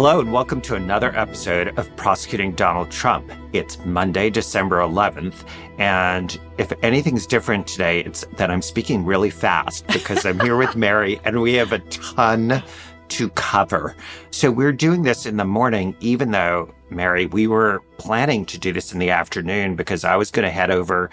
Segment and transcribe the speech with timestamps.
[0.00, 3.32] Hello, and welcome to another episode of Prosecuting Donald Trump.
[3.52, 5.44] It's Monday, December 11th.
[5.76, 10.76] And if anything's different today, it's that I'm speaking really fast because I'm here with
[10.76, 12.62] Mary and we have a ton
[13.08, 13.96] to cover.
[14.30, 18.72] So we're doing this in the morning, even though, Mary, we were planning to do
[18.72, 21.10] this in the afternoon because I was going to head over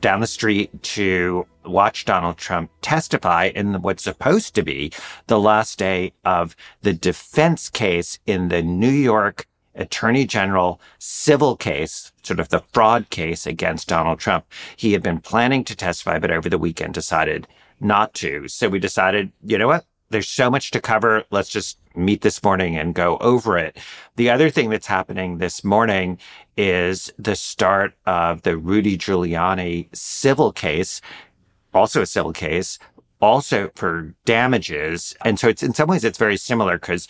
[0.00, 4.92] down the street to watch Donald Trump testify in what's supposed to be
[5.26, 12.12] the last day of the defense case in the New York Attorney General civil case,
[12.22, 14.44] sort of the fraud case against Donald Trump.
[14.76, 17.46] He had been planning to testify, but over the weekend decided
[17.80, 18.48] not to.
[18.48, 19.84] So we decided, you know what?
[20.10, 21.24] There's so much to cover.
[21.30, 23.78] Let's just meet this morning and go over it.
[24.16, 26.18] The other thing that's happening this morning
[26.56, 31.00] is the start of the Rudy Giuliani civil case,
[31.74, 32.78] also a civil case,
[33.20, 35.14] also for damages.
[35.24, 37.08] And so it's in some ways, it's very similar because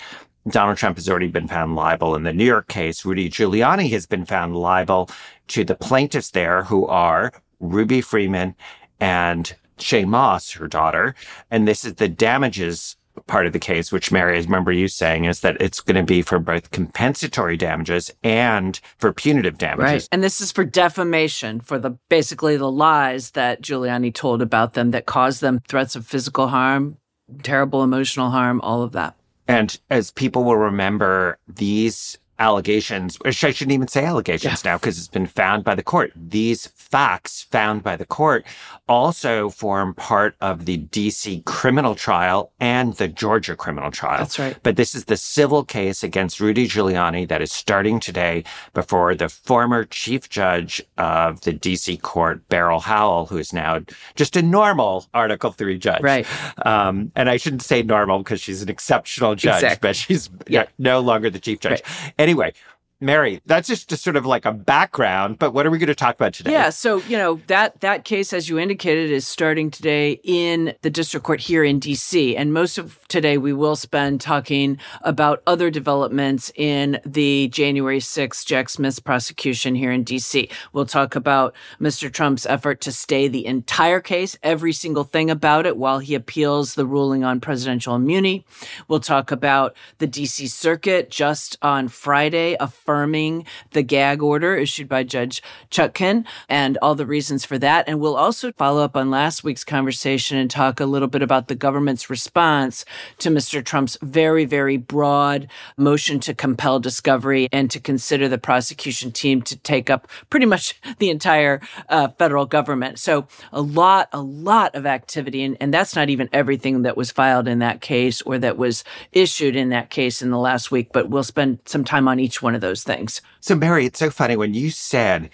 [0.48, 3.05] Donald Trump has already been found liable in the New York case.
[3.05, 5.11] Rudy Giuliani has been found liable
[5.48, 8.55] to the plaintiffs there who are Ruby Freeman
[8.98, 11.15] and Shaye Moss, her daughter.
[11.50, 15.24] And this is the damages part of the case, which Mary, I remember you saying,
[15.24, 20.05] is that it's going to be for both compensatory damages and for punitive damages.
[20.05, 20.08] Right.
[20.12, 24.91] And this is for defamation, for the basically the lies that Giuliani told about them
[24.92, 26.97] that caused them threats of physical harm,
[27.42, 29.14] terrible emotional harm, all of that.
[29.47, 34.72] And as people will remember, these allegations, I shouldn't even say allegations yeah.
[34.72, 36.12] now because it's been found by the court.
[36.14, 38.44] These facts found by the court
[38.89, 44.19] also form part of the DC criminal trial and the Georgia criminal trial.
[44.19, 44.56] That's right.
[44.62, 49.28] But this is the civil case against Rudy Giuliani that is starting today before the
[49.28, 53.81] former chief judge of the DC court, Beryl Howell, who is now
[54.14, 56.03] just a normal Article 3 judge.
[56.03, 56.27] Right.
[56.66, 59.89] Um, and I shouldn't say normal because she's an exceptional judge, exactly.
[59.89, 60.66] but she's yeah.
[60.78, 61.82] no longer the chief judge.
[62.16, 62.28] Right.
[62.28, 62.53] Anyway,
[63.00, 65.94] Mary, that's just, just sort of like a background, but what are we going to
[65.94, 66.50] talk about today?
[66.50, 70.91] Yeah, so, you know, that that case as you indicated is starting today in the
[70.91, 75.70] district court here in DC, and most of today we will spend talking about other
[75.70, 80.50] developments in the January 6th Jack Smith prosecution here in DC.
[80.72, 82.12] We'll talk about Mr.
[82.12, 86.75] Trump's effort to stay the entire case, every single thing about it while he appeals
[86.75, 88.44] the ruling on presidential immunity.
[88.88, 92.56] We'll talk about the DC circuit just on Friday
[92.88, 97.87] affirming the gag order issued by Judge Chutkan and all the reasons for that.
[97.87, 101.49] And we'll also follow up on last week's conversation and talk a little bit about
[101.49, 102.87] the government's response
[103.19, 103.62] to Mr.
[103.62, 109.56] Trump's very, very broad motion to compel discovery and to consider the prosecution team to
[109.56, 111.60] take up pretty much the entire
[111.91, 112.99] uh, federal government.
[112.99, 115.43] So a lot, a lot of activity.
[115.43, 118.82] And, and that's not even everything that was filed in that case or that was
[119.12, 122.41] issued in that case in the last week, but we'll spend some time on each
[122.41, 123.21] one of those those things.
[123.41, 125.31] So, Mary, it's so funny when you said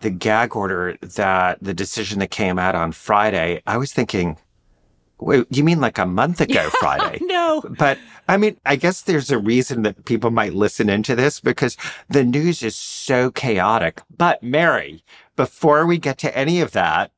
[0.00, 4.36] the gag order that the decision that came out on Friday, I was thinking,
[5.20, 7.20] Wait, you mean like a month ago Friday?
[7.22, 7.62] no.
[7.78, 7.96] But
[8.28, 11.76] I mean, I guess there's a reason that people might listen into this because
[12.08, 14.02] the news is so chaotic.
[14.16, 15.04] But Mary,
[15.36, 17.12] before we get to any of that,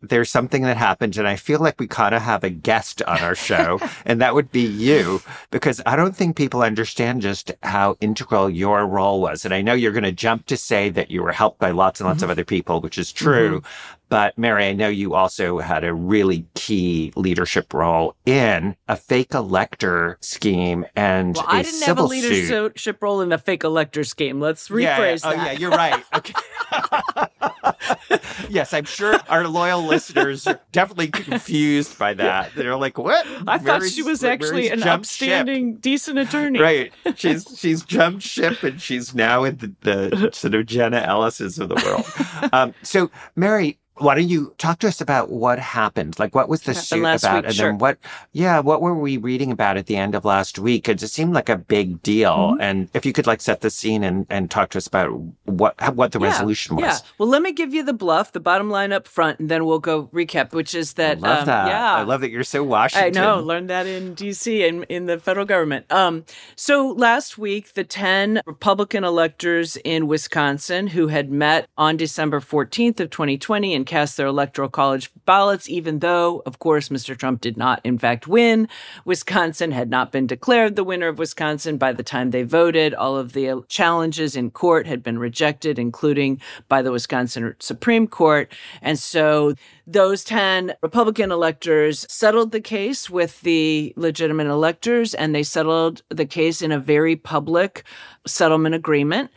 [0.00, 3.18] there's something that happened and I feel like we kind of have a guest on
[3.18, 5.20] our show and that would be you
[5.50, 9.44] because I don't think people understand just how integral your role was.
[9.44, 12.00] And I know you're going to jump to say that you were helped by lots
[12.00, 12.24] and lots mm-hmm.
[12.24, 13.60] of other people, which is true.
[13.60, 13.97] Mm-hmm.
[14.08, 19.34] But Mary, I know you also had a really key leadership role in a fake
[19.34, 22.96] elector scheme and well, a I didn't have a leadership suit.
[23.00, 24.40] role in the fake elector scheme.
[24.40, 25.16] Let's rephrase yeah, yeah.
[25.16, 25.24] that.
[25.24, 26.04] Oh yeah, you're right.
[26.14, 26.32] Okay.
[28.48, 32.54] yes, I'm sure our loyal listeners are definitely confused by that.
[32.54, 35.82] They're like, "What?" I thought she was actually an upstanding, ship.
[35.82, 36.60] decent attorney.
[36.60, 36.92] Right?
[37.14, 41.68] She's she's jumped ship and she's now in the, the sort of Jenna Ellis's of
[41.68, 42.52] the world.
[42.52, 46.18] Um, so, Mary, why don't you talk to us about what happened?
[46.18, 47.22] Like, what was the suit about?
[47.22, 47.68] Week, and sure.
[47.68, 47.98] then what,
[48.32, 50.88] yeah, what were we reading about at the end of last week?
[50.88, 52.36] It just seemed like a big deal.
[52.36, 52.60] Mm-hmm.
[52.60, 55.10] And if you could like set the scene and, and talk to us about
[55.44, 56.84] what, what the yeah, resolution was.
[56.84, 56.98] Yeah.
[57.18, 59.78] Well, let me give you the bluff, the bottom line up front, and then we'll
[59.78, 61.18] go recap, which is that.
[61.18, 61.68] I love um, that.
[61.68, 61.94] Yeah.
[61.94, 63.16] I love that you're so Washington.
[63.16, 63.40] I know.
[63.40, 65.90] Learned that in DC and in the federal government.
[65.90, 66.24] Um,
[66.56, 73.00] so last week, the 10 Republican electors in Wisconsin who had met on December 14th
[73.00, 77.18] of 2020 and cast their electoral college ballots, even though, of course, Mr.
[77.18, 78.68] Trump did not, in fact, win.
[79.04, 82.94] Wisconsin had not been declared the winner of Wisconsin by the time they voted.
[82.94, 88.52] All of the challenges in court had been rejected, including by the Wisconsin Supreme Court.
[88.82, 89.54] And so
[89.86, 96.26] those 10 Republican electors settled the case with the legitimate electors, and they settled the
[96.26, 97.84] case in a very public
[98.26, 99.30] settlement agreement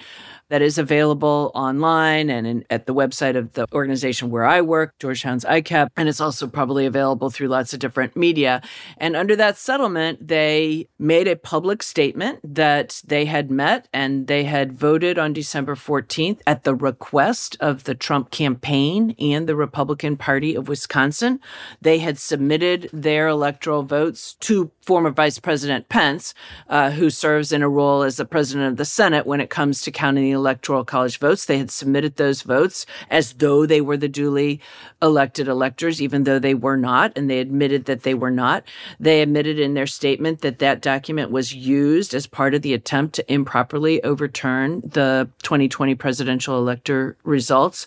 [0.51, 4.99] that is available online and in, at the website of the organization where I work,
[4.99, 5.87] Georgetown's ICAP.
[5.95, 8.61] And it's also probably available through lots of different media.
[8.97, 14.43] And under that settlement, they made a public statement that they had met and they
[14.43, 20.17] had voted on December 14th at the request of the Trump campaign and the Republican
[20.17, 21.39] Party of Wisconsin.
[21.79, 26.33] They had submitted their electoral votes to former Vice President Pence,
[26.67, 29.81] uh, who serves in a role as the president of the Senate when it comes
[29.83, 31.45] to counting the electoral college votes.
[31.45, 34.59] They had submitted those votes as though they were the duly
[35.01, 38.63] elected electors, even though they were not, and they admitted that they were not.
[38.99, 43.15] They admitted in their statement that that document was used as part of the attempt
[43.15, 47.85] to improperly overturn the 2020 presidential elector results.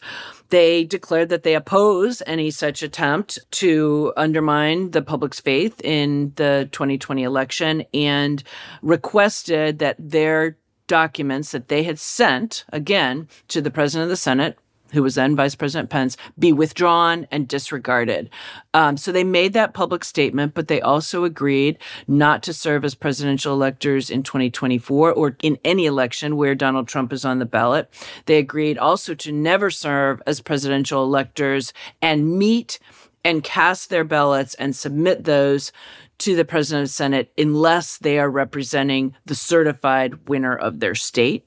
[0.51, 6.69] They declared that they oppose any such attempt to undermine the public's faith in the
[6.71, 8.43] 2020 election and
[8.83, 10.57] requested that their
[10.87, 14.59] documents that they had sent again to the president of the Senate
[14.95, 18.31] who was then Vice President Pence, be withdrawn and disregarded.
[18.73, 21.79] Um, so they made that public statement, but they also agreed
[22.09, 27.13] not to serve as presidential electors in 2024 or in any election where Donald Trump
[27.13, 27.91] is on the ballot.
[28.27, 32.79] They agreed also to never serve as presidential electors and meet
[33.25, 35.73] and cast their ballots and submit those
[36.19, 40.95] to the president of the Senate unless they are representing the certified winner of their
[40.95, 41.47] state.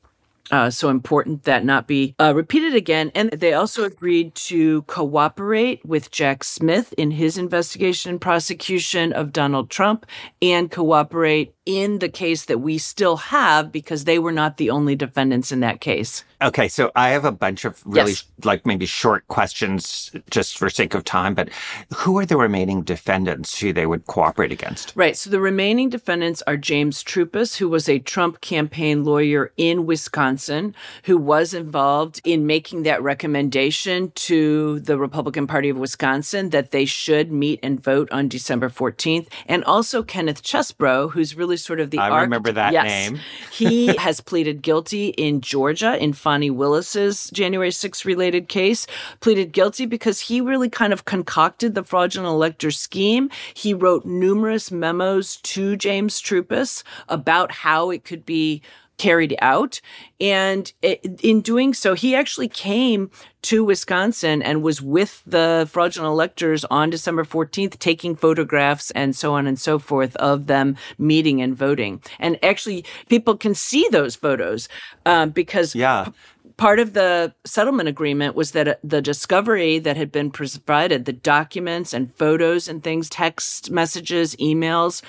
[0.50, 3.12] Uh, so important that not be uh, repeated again.
[3.14, 9.34] And they also agreed to cooperate with Jack Smith in his investigation and prosecution of
[9.34, 10.06] Donald Trump
[10.42, 14.96] and cooperate in the case that we still have because they were not the only
[14.96, 16.24] defendants in that case.
[16.42, 18.24] Okay, so I have a bunch of really yes.
[18.44, 21.50] like maybe short questions just for sake of time, but
[21.96, 24.94] who are the remaining defendants who they would cooperate against?
[24.96, 25.18] Right.
[25.18, 30.76] So the remaining defendants are James Troupis, who was a Trump campaign lawyer in Wisconsin,
[31.04, 36.86] who was involved in making that recommendation to the Republican Party of Wisconsin that they
[36.86, 41.90] should meet and vote on December 14th, and also Kenneth Chesebro, who's really sort of
[41.92, 42.86] the I arc- remember that yes.
[42.86, 43.20] name.
[43.52, 48.88] he has pleaded guilty in Georgia in Fani Willis's January 6th related case,
[49.20, 53.30] pleaded guilty because he really kind of concocted the fraudulent elector scheme.
[53.54, 58.62] He wrote numerous memos to James Troupis about how it could be
[58.98, 59.82] carried out.
[60.20, 63.12] And in doing so, he actually came
[63.44, 69.34] to Wisconsin and was with the fraudulent electors on December 14th, taking photographs and so
[69.34, 72.02] on and so forth of them meeting and voting.
[72.20, 74.68] And actually, people can see those photos
[75.06, 76.10] um, because yeah
[76.58, 81.14] part of the settlement agreement was that uh, the discovery that had been provided, the
[81.14, 85.02] documents and photos and things, text messages, emails,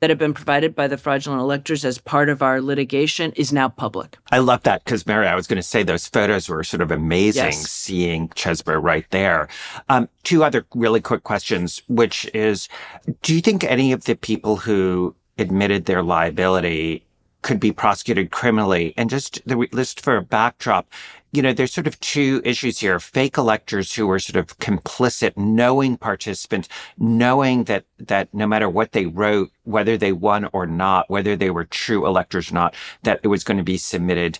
[0.00, 3.68] that have been provided by the fraudulent electors as part of our litigation is now
[3.68, 4.18] public.
[4.30, 6.90] I love that because Mary, I was going to say those photos were sort of
[6.90, 7.68] amazing yes.
[7.68, 9.48] seeing Chesebro right there.
[9.88, 12.68] Um, two other really quick questions, which is,
[13.22, 17.04] do you think any of the people who admitted their liability
[17.44, 18.94] could be prosecuted criminally?
[18.96, 20.88] And just the list for a backdrop,
[21.30, 22.98] you know, there's sort of two issues here.
[22.98, 28.92] Fake electors who were sort of complicit, knowing participants, knowing that, that no matter what
[28.92, 33.20] they wrote, whether they won or not, whether they were true electors or not, that
[33.22, 34.38] it was going to be submitted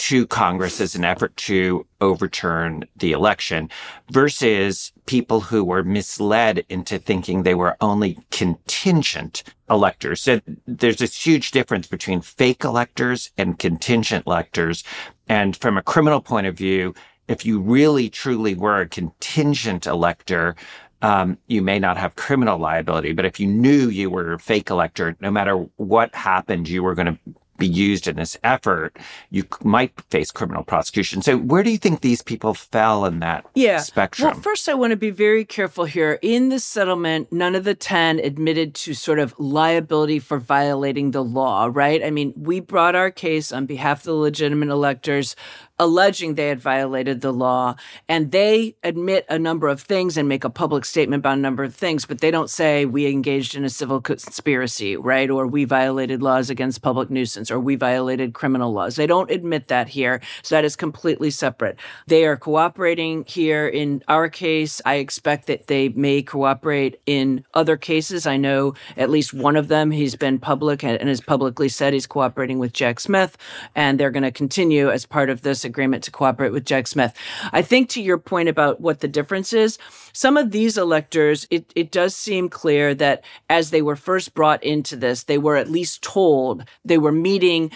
[0.00, 3.68] to Congress as an effort to overturn the election
[4.10, 10.22] versus people who were misled into thinking they were only contingent electors.
[10.22, 14.84] So there's this huge difference between fake electors and contingent electors.
[15.28, 16.94] And from a criminal point of view,
[17.28, 20.56] if you really truly were a contingent elector,
[21.02, 23.12] um, you may not have criminal liability.
[23.12, 26.94] But if you knew you were a fake elector, no matter what happened, you were
[26.94, 27.18] going to
[27.60, 28.96] be used in this effort,
[29.30, 31.22] you might face criminal prosecution.
[31.22, 33.78] So where do you think these people fell in that yeah.
[33.78, 34.30] spectrum?
[34.32, 36.18] Well, first, I want to be very careful here.
[36.22, 41.22] In the settlement, none of the 10 admitted to sort of liability for violating the
[41.22, 42.02] law, right?
[42.02, 45.36] I mean, we brought our case on behalf of the legitimate electors
[45.80, 47.74] alleging they had violated the law.
[48.06, 51.64] And they admit a number of things and make a public statement about a number
[51.64, 55.30] of things, but they don't say we engaged in a civil conspiracy, right?
[55.30, 58.96] Or we violated laws against public nuisance or we violated criminal laws.
[58.96, 60.20] They don't admit that here.
[60.42, 61.78] So that is completely separate.
[62.06, 64.82] They are cooperating here in our case.
[64.84, 68.26] I expect that they may cooperate in other cases.
[68.26, 72.06] I know at least one of them, he's been public and has publicly said he's
[72.06, 73.38] cooperating with Jack Smith
[73.74, 77.14] and they're going to continue as part of this agreement to cooperate with Jack Smith.
[77.52, 79.78] I think to your point about what the difference is,
[80.12, 84.62] some of these electors, it, it does seem clear that as they were first brought
[84.62, 87.70] into this, they were at least told they were meeting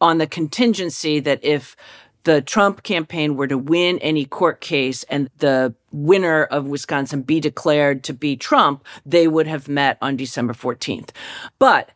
[0.00, 1.76] on the contingency that if
[2.24, 7.40] the Trump campaign were to win any court case and the winner of Wisconsin be
[7.40, 11.10] declared to be Trump, they would have met on December 14th.
[11.58, 11.90] But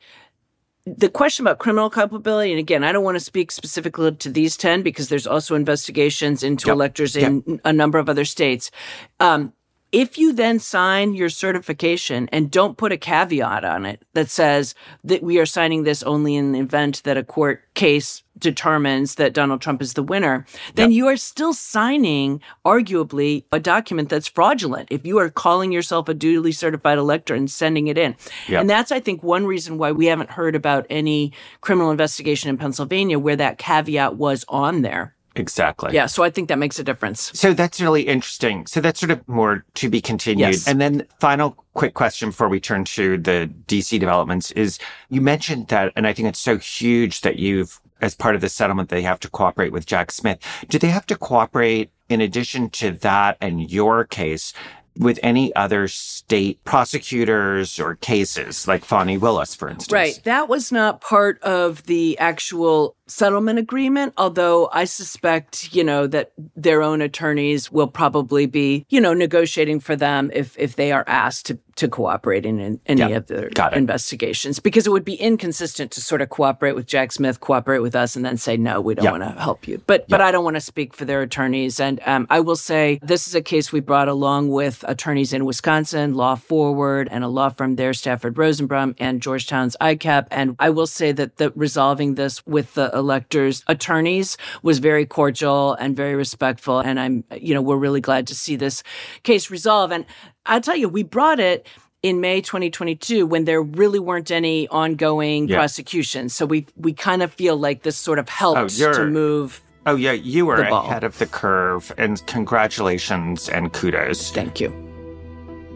[0.87, 4.57] the question about criminal culpability, and again, I don't want to speak specifically to these
[4.57, 6.75] 10 because there's also investigations into yep.
[6.75, 7.61] electors in yep.
[7.65, 8.71] a number of other states.
[9.19, 9.55] Um,
[9.93, 14.75] if you then sign your certification and don't put a caveat on it that says
[15.05, 19.33] that we are signing this only in the event that a court case determines that
[19.33, 20.97] Donald Trump is the winner, then yep.
[20.97, 26.15] you are still signing, arguably, a document that's fraudulent if you are calling yourself a
[26.15, 28.15] duly certified elector and sending it in.
[28.49, 28.61] Yep.
[28.61, 32.57] And that's, I think, one reason why we haven't heard about any criminal investigation in
[32.57, 35.15] Pennsylvania where that caveat was on there.
[35.37, 35.93] Exactly.
[35.93, 36.07] Yeah.
[36.07, 37.33] So I think that makes a difference.
[37.39, 38.67] So that's really interesting.
[38.67, 40.47] So that's sort of more to be continued.
[40.47, 40.69] Yes.
[40.69, 45.69] And then final quick question before we turn to the DC developments is you mentioned
[45.69, 49.03] that, and I think it's so huge that you've, as part of the settlement, they
[49.03, 50.39] have to cooperate with Jack Smith.
[50.69, 54.53] Do they have to cooperate in addition to that and your case?
[54.97, 59.93] with any other state prosecutors or cases, like Fani Willis, for instance.
[59.93, 60.21] Right.
[60.25, 66.33] That was not part of the actual settlement agreement, although I suspect, you know, that
[66.55, 71.05] their own attorneys will probably be, you know, negotiating for them if if they are
[71.07, 75.91] asked to to cooperate in, in any of the investigations because it would be inconsistent
[75.93, 78.95] to sort of cooperate with Jack Smith, cooperate with us, and then say no, we
[78.95, 79.83] don't want to help you.
[79.87, 82.99] But but I don't want to speak for their attorneys, and um, I will say
[83.03, 87.29] this is a case we brought along with attorneys in Wisconsin, Law Forward, and a
[87.29, 92.15] law firm there, Stafford Rosenbaum, and Georgetown's ICAP, and I will say that the resolving
[92.15, 96.81] this with the electors' attorneys was very cordial and very respectful.
[96.81, 98.83] And I'm, you know, we're really glad to see this
[99.23, 99.93] case resolve.
[99.93, 100.05] And
[100.47, 101.67] I'll tell you, we brought it
[102.03, 105.57] in May 2022 when there really weren't any ongoing yeah.
[105.57, 106.35] prosecutions.
[106.35, 109.63] So we we kind of feel like this sort of helped oh, to move.
[109.87, 114.31] Oh yeah, you were ahead of the curve, and congratulations and kudos.
[114.31, 114.71] Thank you.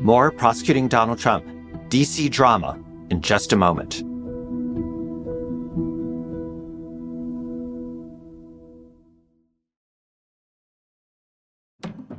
[0.00, 1.46] More prosecuting Donald Trump,
[1.88, 2.78] DC drama
[3.10, 4.02] in just a moment.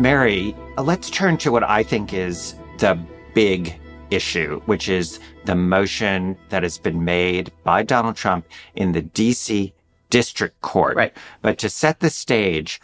[0.00, 2.98] Mary, let's turn to what I think is the
[3.34, 3.78] big
[4.10, 9.72] issue, which is the motion that has been made by Donald Trump in the DC
[10.08, 10.96] District Court.
[10.96, 11.16] Right.
[11.42, 12.80] But to set the stage,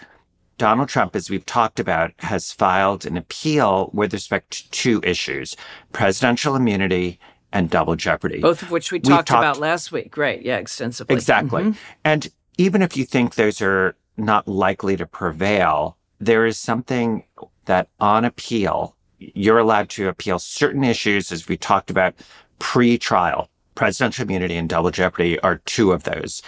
[0.59, 5.57] Donald Trump, as we've talked about, has filed an appeal with respect to two issues
[5.93, 7.19] presidential immunity
[7.51, 8.41] and double jeopardy.
[8.41, 10.19] Both of which we talked, talked about last week.
[10.19, 10.43] Right.
[10.43, 11.15] Yeah, extensively.
[11.15, 11.63] Exactly.
[11.63, 11.79] Mm-hmm.
[12.05, 17.25] And even if you think those are not likely to prevail, there is something
[17.67, 22.15] that on appeal, you're allowed to appeal certain issues, as we talked about
[22.59, 23.49] pre-trial.
[23.75, 26.43] Presidential immunity and double jeopardy are two of those.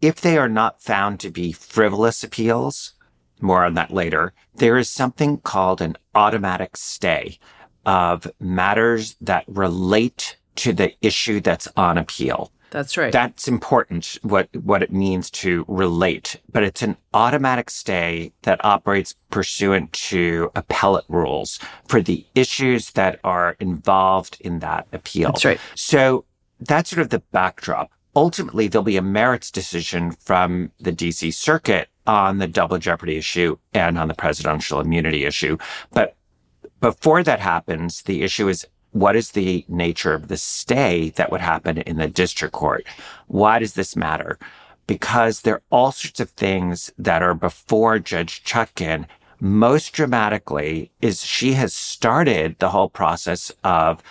[0.00, 2.94] If they are not found to be frivolous appeals,
[3.40, 7.38] more on that later, there is something called an automatic stay
[7.86, 12.52] of matters that relate to the issue that's on appeal.
[12.72, 13.12] That's right.
[13.12, 16.40] That's important, what, what it means to relate.
[16.50, 23.20] But it's an automatic stay that operates pursuant to appellate rules for the issues that
[23.22, 25.28] are involved in that appeal.
[25.28, 25.60] That's right.
[25.74, 26.24] So
[26.60, 27.90] that's sort of the backdrop.
[28.16, 33.58] Ultimately, there'll be a merits decision from the DC circuit on the double jeopardy issue
[33.74, 35.58] and on the presidential immunity issue.
[35.90, 36.16] But
[36.80, 41.40] before that happens, the issue is what is the nature of the stay that would
[41.40, 42.86] happen in the district court?
[43.26, 44.38] Why does this matter?
[44.86, 49.06] Because there are all sorts of things that are before Judge Chutkan.
[49.40, 54.02] Most dramatically is she has started the whole process of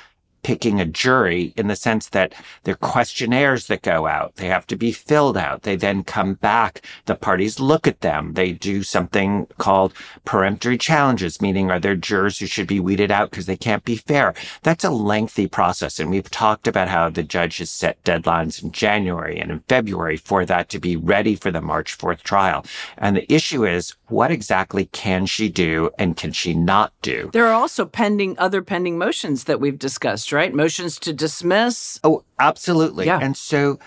[0.44, 2.34] picking a jury in the sense that
[2.64, 4.36] they're questionnaires that go out.
[4.36, 5.64] They have to be filled out.
[5.64, 6.82] They then come back.
[7.06, 8.34] The parties look at them.
[8.34, 9.94] They do something called
[10.26, 13.96] peremptory challenges, meaning are there jurors who should be weeded out because they can't be
[13.96, 14.34] fair?
[14.64, 16.00] That's a lengthy process.
[16.00, 20.18] And we've talked about how the judge has set deadlines in January and in February
[20.18, 22.66] for that to be ready for the March 4th trial.
[22.98, 27.30] And the issue is what exactly can she do and can she not do?
[27.34, 30.54] There are also pending other pending motions that we've discussed right?
[30.54, 32.00] Motions to dismiss.
[32.04, 33.06] Oh, absolutely.
[33.06, 33.20] Yeah.
[33.22, 33.80] And so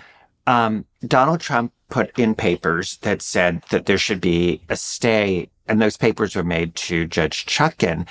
[0.47, 5.81] um, Donald Trump put in papers that said that there should be a stay, and
[5.81, 8.07] those papers were made to Judge Chutkan.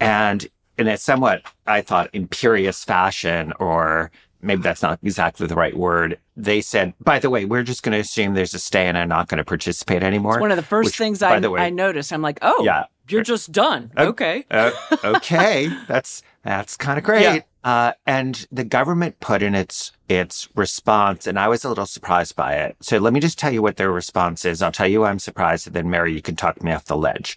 [0.00, 0.46] And
[0.78, 4.10] in a somewhat, I thought, imperious fashion, or
[4.42, 6.18] maybe that's not exactly the right word.
[6.36, 9.08] They said, by the way, we're just going to assume there's a stay and I'm
[9.08, 10.34] not going to participate anymore.
[10.34, 12.12] It's one of the first which, things I, way, I noticed.
[12.12, 12.84] I'm like, oh, yeah.
[13.08, 13.90] you're just done.
[13.96, 14.44] Okay.
[14.50, 14.72] Uh,
[15.04, 15.68] okay.
[15.88, 17.22] that's, that's kind of great.
[17.22, 17.40] Yeah.
[17.64, 22.36] Uh, and the government put in its its response, and I was a little surprised
[22.36, 22.76] by it.
[22.80, 24.62] So let me just tell you what their response is.
[24.62, 26.96] I'll tell you why I'm surprised, and then Mary, you can talk me off the
[26.96, 27.36] ledge.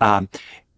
[0.00, 0.30] Um,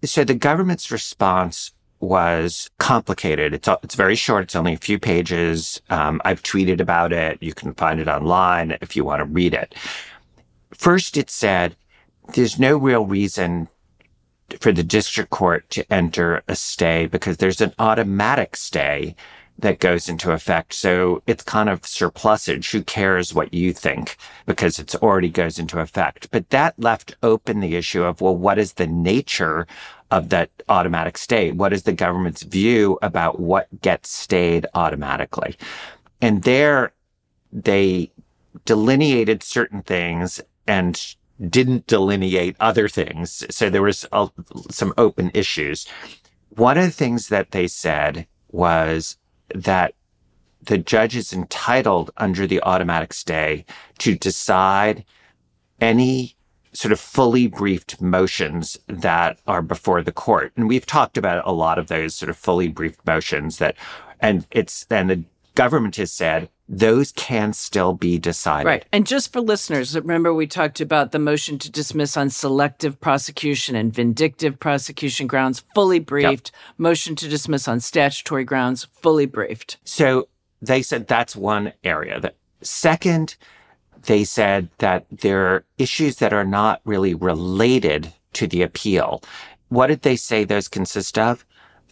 [0.05, 3.55] so the government's response was complicated.
[3.55, 4.45] It's it's very short.
[4.45, 5.81] It's only a few pages.
[5.91, 7.39] Um, I've tweeted about it.
[7.41, 9.77] You can find it online if you want to read it.
[10.75, 11.77] First, it said
[12.35, 13.69] there's no real reason
[14.61, 19.15] for the district court to enter a stay because there's an automatic stay
[19.59, 20.73] that goes into effect.
[20.73, 22.71] So it's kind of surplusage.
[22.71, 26.31] Who cares what you think because it's already goes into effect.
[26.31, 29.67] But that left open the issue of, well, what is the nature
[30.11, 31.51] of that automatic stay?
[31.51, 35.57] What is the government's view about what gets stayed automatically?
[36.21, 36.93] And there
[37.53, 38.11] they
[38.65, 41.17] delineated certain things and
[41.49, 43.45] didn't delineate other things.
[43.51, 44.29] So there was uh,
[44.71, 45.87] some open issues.
[46.51, 49.17] One of the things that they said was
[49.55, 49.95] that
[50.63, 53.65] the judge is entitled under the automatic stay
[53.99, 55.05] to decide
[55.81, 56.37] any
[56.73, 60.53] sort of fully briefed motions that are before the court.
[60.57, 63.77] And we've talked about a lot of those sort of fully briefed motions that,
[64.21, 65.25] and it's, and the
[65.59, 68.69] government has said those can still be decided.
[68.69, 68.85] Right.
[68.93, 73.75] And just for listeners, remember we talked about the motion to dismiss on selective prosecution
[73.75, 76.53] and vindictive prosecution grounds, fully briefed.
[76.55, 76.79] Yep.
[76.79, 79.79] Motion to dismiss on statutory grounds, fully briefed.
[79.83, 80.29] So
[80.63, 82.21] they said that's one area.
[82.21, 83.35] The second,
[84.03, 89.25] they said that there are issues that are not really related to the appeal.
[89.71, 91.45] What did they say those consist of?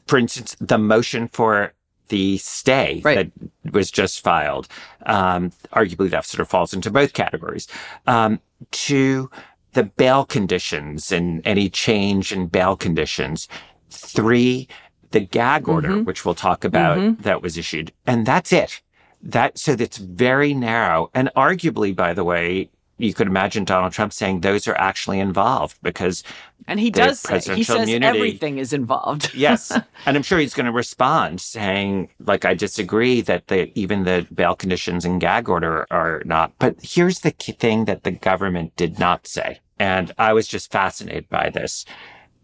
[0.07, 1.72] For instance, the motion for
[2.09, 3.33] the stay right.
[3.64, 4.69] that was just filed.
[5.05, 7.66] Um, arguably, that sort of falls into both categories.
[8.07, 8.40] Um,
[8.71, 9.31] to
[9.73, 13.47] the bail conditions and any change in bail conditions.
[13.90, 14.69] Three,
[15.11, 16.05] the gag order, mm-hmm.
[16.05, 17.23] which we'll talk about, mm-hmm.
[17.23, 18.81] that was issued, and that's it.
[19.23, 24.12] That so that's very narrow, and arguably, by the way, you could imagine Donald Trump
[24.12, 26.22] saying those are actually involved because
[26.66, 29.30] and he does say he says immunity, everything is involved.
[29.35, 29.70] yes,
[30.06, 34.26] and I'm sure he's going to respond saying like I disagree that the even the
[34.35, 36.52] bail conditions and gag order are not.
[36.59, 41.28] But here's the thing that the government did not say, and I was just fascinated
[41.28, 41.85] by this.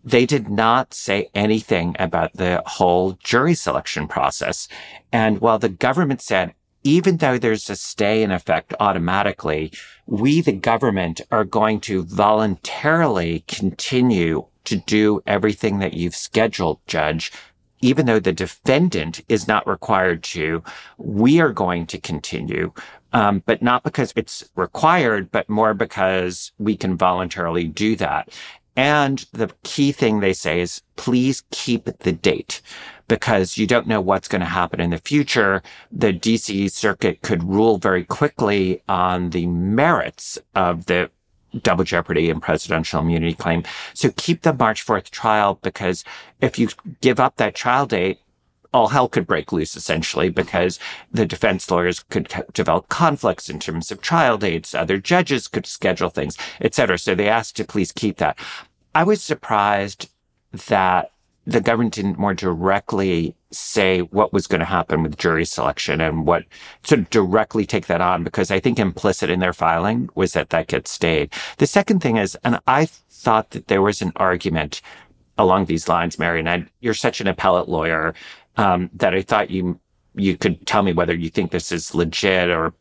[0.04, 4.66] They did not say anything about the whole jury selection process.
[5.12, 9.72] And while the government said, even though there's a stay in effect automatically,
[10.06, 17.32] we, the government, are going to voluntarily continue to do everything that you've scheduled, judge.
[17.80, 20.62] Even though the defendant is not required to,
[20.98, 22.72] we are going to continue.
[23.12, 28.30] Um, but not because it's required, but more because we can voluntarily do that.
[28.74, 32.62] And the key thing they say is please keep the date
[33.12, 35.62] because you don't know what's going to happen in the future.
[35.90, 41.10] The DC circuit could rule very quickly on the merits of the
[41.60, 43.64] double jeopardy and presidential immunity claim.
[43.92, 46.04] So keep the March 4th trial because
[46.40, 46.70] if you
[47.02, 48.18] give up that trial date,
[48.72, 50.78] all hell could break loose essentially because
[51.10, 54.74] the defense lawyers could develop conflicts in terms of trial dates.
[54.74, 56.96] Other judges could schedule things, et cetera.
[56.96, 58.38] So they asked to please keep that.
[58.94, 60.08] I was surprised
[60.68, 61.11] that
[61.46, 66.26] the government didn't more directly say what was going to happen with jury selection and
[66.26, 66.44] what
[66.84, 70.50] sort of directly take that on because I think implicit in their filing was that
[70.50, 71.32] that gets stayed.
[71.58, 74.80] The second thing is, and I thought that there was an argument
[75.36, 78.14] along these lines, Mary, and I, you're such an appellate lawyer
[78.56, 79.80] um, that I thought you
[80.14, 82.74] you could tell me whether you think this is legit or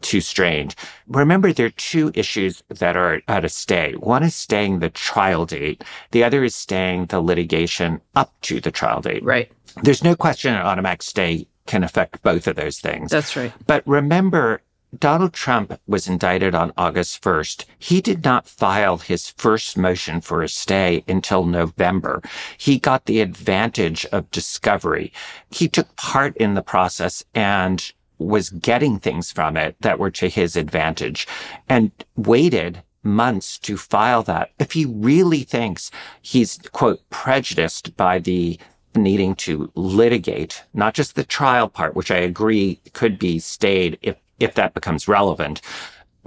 [0.00, 0.76] too strange.
[1.06, 3.94] Remember, there are two issues that are at a stay.
[3.98, 5.84] One is staying the trial date.
[6.10, 9.24] The other is staying the litigation up to the trial date.
[9.24, 9.50] Right.
[9.82, 13.10] There's no question an automatic stay can affect both of those things.
[13.10, 13.52] That's right.
[13.66, 14.62] But remember,
[14.98, 17.64] Donald Trump was indicted on August 1st.
[17.78, 22.20] He did not file his first motion for a stay until November.
[22.58, 25.12] He got the advantage of discovery.
[25.50, 30.28] He took part in the process and was getting things from it that were to
[30.28, 31.26] his advantage
[31.68, 34.50] and waited months to file that.
[34.58, 38.58] If he really thinks he's, quote, prejudiced by the
[38.94, 44.16] needing to litigate, not just the trial part, which I agree could be stayed if
[44.38, 45.60] if that becomes relevant.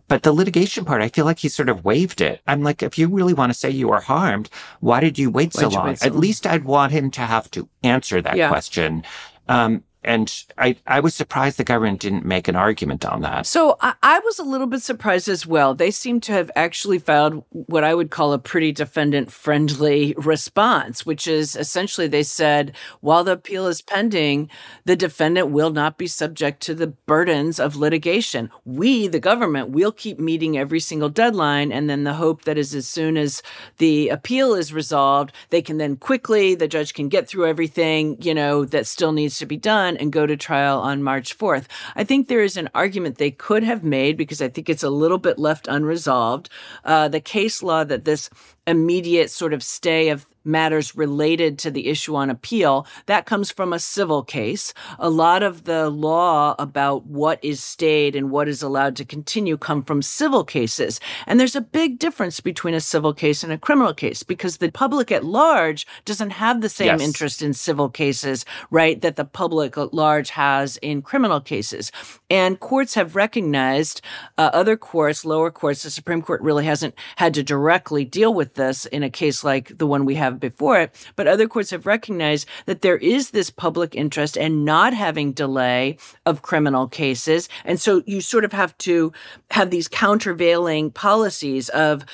[0.08, 2.42] But the litigation part, I feel like he sort of waived it.
[2.48, 5.54] I'm like, if you really want to say you were harmed, why did you wait
[5.54, 5.88] so long?
[5.88, 8.50] Wait so At least I'd want him to have to answer that yeah.
[8.50, 9.04] question.
[9.48, 13.46] Um, and I, I was surprised the government didn't make an argument on that.
[13.46, 15.74] So I, I, was a little bit surprised as well.
[15.74, 21.06] They seem to have actually filed what I would call a pretty defendant friendly response,
[21.06, 24.50] which is essentially they said, while the appeal is pending,
[24.86, 28.50] the defendant will not be subject to the burdens of litigation.
[28.64, 31.72] We, the government, will keep meeting every single deadline.
[31.72, 33.42] And then the hope that is as soon as
[33.78, 38.34] the appeal is resolved, they can then quickly, the judge can get through everything, you
[38.34, 41.66] know, that still needs to be done and go to trial on March 4th.
[41.96, 44.90] I think there is an argument they could have made because I think it's a
[44.90, 46.50] little bit left unresolved.
[46.84, 48.30] Uh, the case law that this
[48.68, 53.74] immediate sort of stay of matters related to the issue on appeal, that comes from
[53.74, 54.74] a civil case.
[55.00, 59.58] A lot of the law about what is stayed and what is allowed to continue
[59.58, 61.00] come from civil cases.
[61.28, 64.72] And there's a big difference between a civil case and a criminal case because the
[64.72, 67.02] public at large doesn't have the same yes.
[67.02, 71.92] interest in civil cases, right, that the public at large has in criminal cases.
[72.30, 74.02] And courts have recognized,
[74.38, 78.56] uh, other courts, lower courts, the Supreme Court really hasn't had to directly deal with
[78.56, 81.86] this in a case like the one we have before it, but other courts have
[81.86, 87.50] recognized that there is this public interest in not having delay of criminal cases.
[87.64, 89.12] And so you sort of have to
[89.52, 92.06] have these countervailing policies of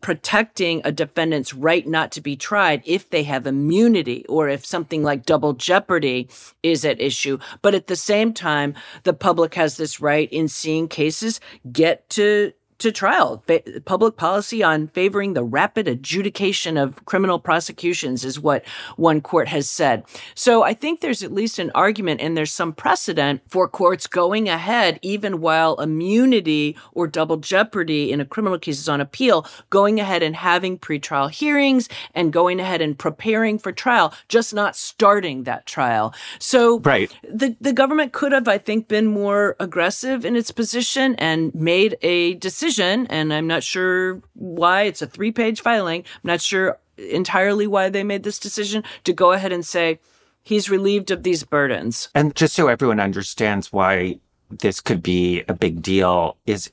[0.00, 5.02] protecting a defendant's right not to be tried if they have immunity or if something
[5.02, 6.28] like double jeopardy
[6.62, 7.38] is at issue.
[7.62, 11.40] But at the same time, the public has this right in seeing cases
[11.72, 13.42] get to to trial.
[13.46, 18.64] Fa- public policy on favoring the rapid adjudication of criminal prosecutions is what
[18.96, 20.04] one court has said.
[20.34, 24.48] So I think there's at least an argument and there's some precedent for courts going
[24.48, 29.98] ahead, even while immunity or double jeopardy in a criminal case is on appeal, going
[29.98, 35.42] ahead and having pretrial hearings and going ahead and preparing for trial, just not starting
[35.44, 36.14] that trial.
[36.38, 37.10] So right.
[37.28, 41.96] the, the government could have, I think, been more aggressive in its position and made
[42.02, 44.82] a decision decision, and I'm not sure why.
[44.82, 46.00] It's a three page filing.
[46.00, 50.00] I'm not sure entirely why they made this decision to go ahead and say
[50.42, 52.08] he's relieved of these burdens.
[52.14, 56.72] And just so everyone understands why this could be a big deal, is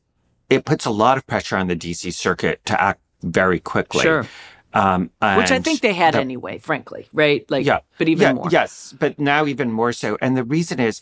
[0.49, 4.01] it puts a lot of pressure on the DC circuit to act very quickly.
[4.01, 4.25] Sure.
[4.73, 7.49] Um, Which I think they had the, anyway, frankly, right?
[7.49, 8.49] Like, yeah, but even yeah, more.
[8.51, 10.17] Yes, but now even more so.
[10.21, 10.99] And the reason is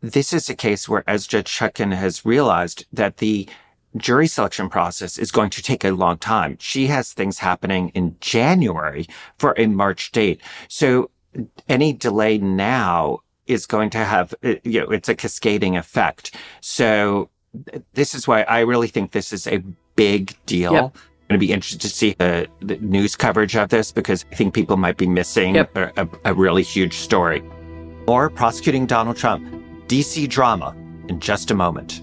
[0.00, 3.46] this is a case where, as Judge Chutkan has realized, that the
[3.96, 6.56] jury selection process is going to take a long time.
[6.60, 9.06] She has things happening in January
[9.38, 10.40] for a March date.
[10.68, 11.10] So
[11.68, 16.34] any delay now is going to have, uh, you know, it's a cascading effect.
[16.60, 17.28] So
[17.94, 19.62] this is why I really think this is a
[19.96, 20.72] big deal.
[20.72, 20.84] Yep.
[20.84, 24.34] I'm going to be interested to see the, the, news coverage of this because I
[24.34, 25.74] think people might be missing yep.
[25.76, 27.42] a, a, a really huge story.
[28.06, 29.46] Or prosecuting Donald Trump,
[29.86, 30.74] DC drama
[31.08, 32.02] in just a moment.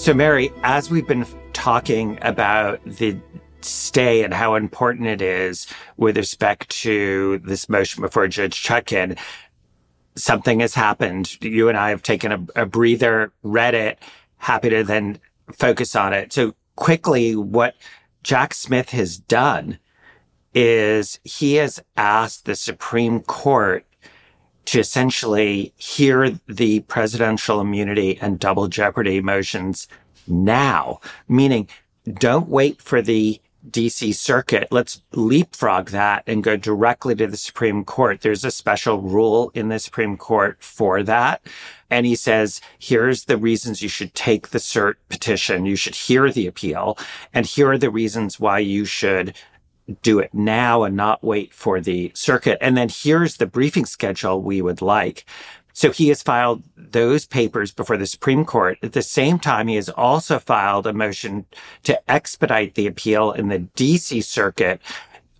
[0.00, 3.18] So, Mary, as we've been talking about the
[3.60, 5.66] stay and how important it is
[5.98, 9.18] with respect to this motion before Judge Chutkan,
[10.14, 11.36] something has happened.
[11.42, 13.98] You and I have taken a, a breather, read it,
[14.38, 15.18] happy to then
[15.52, 16.32] focus on it.
[16.32, 17.74] So, quickly, what
[18.22, 19.78] Jack Smith has done
[20.54, 23.84] is he has asked the Supreme Court
[24.66, 29.88] to essentially hear the presidential immunity and double jeopardy motions
[30.26, 31.68] now, meaning
[32.18, 34.68] don't wait for the DC circuit.
[34.70, 38.22] Let's leapfrog that and go directly to the Supreme Court.
[38.22, 41.42] There's a special rule in the Supreme Court for that.
[41.90, 45.66] And he says, here's the reasons you should take the cert petition.
[45.66, 46.96] You should hear the appeal.
[47.34, 49.34] And here are the reasons why you should
[49.90, 52.58] do it now and not wait for the circuit.
[52.60, 55.24] And then here's the briefing schedule we would like.
[55.72, 58.78] So he has filed those papers before the Supreme Court.
[58.82, 61.46] At the same time, he has also filed a motion
[61.84, 64.80] to expedite the appeal in the DC circuit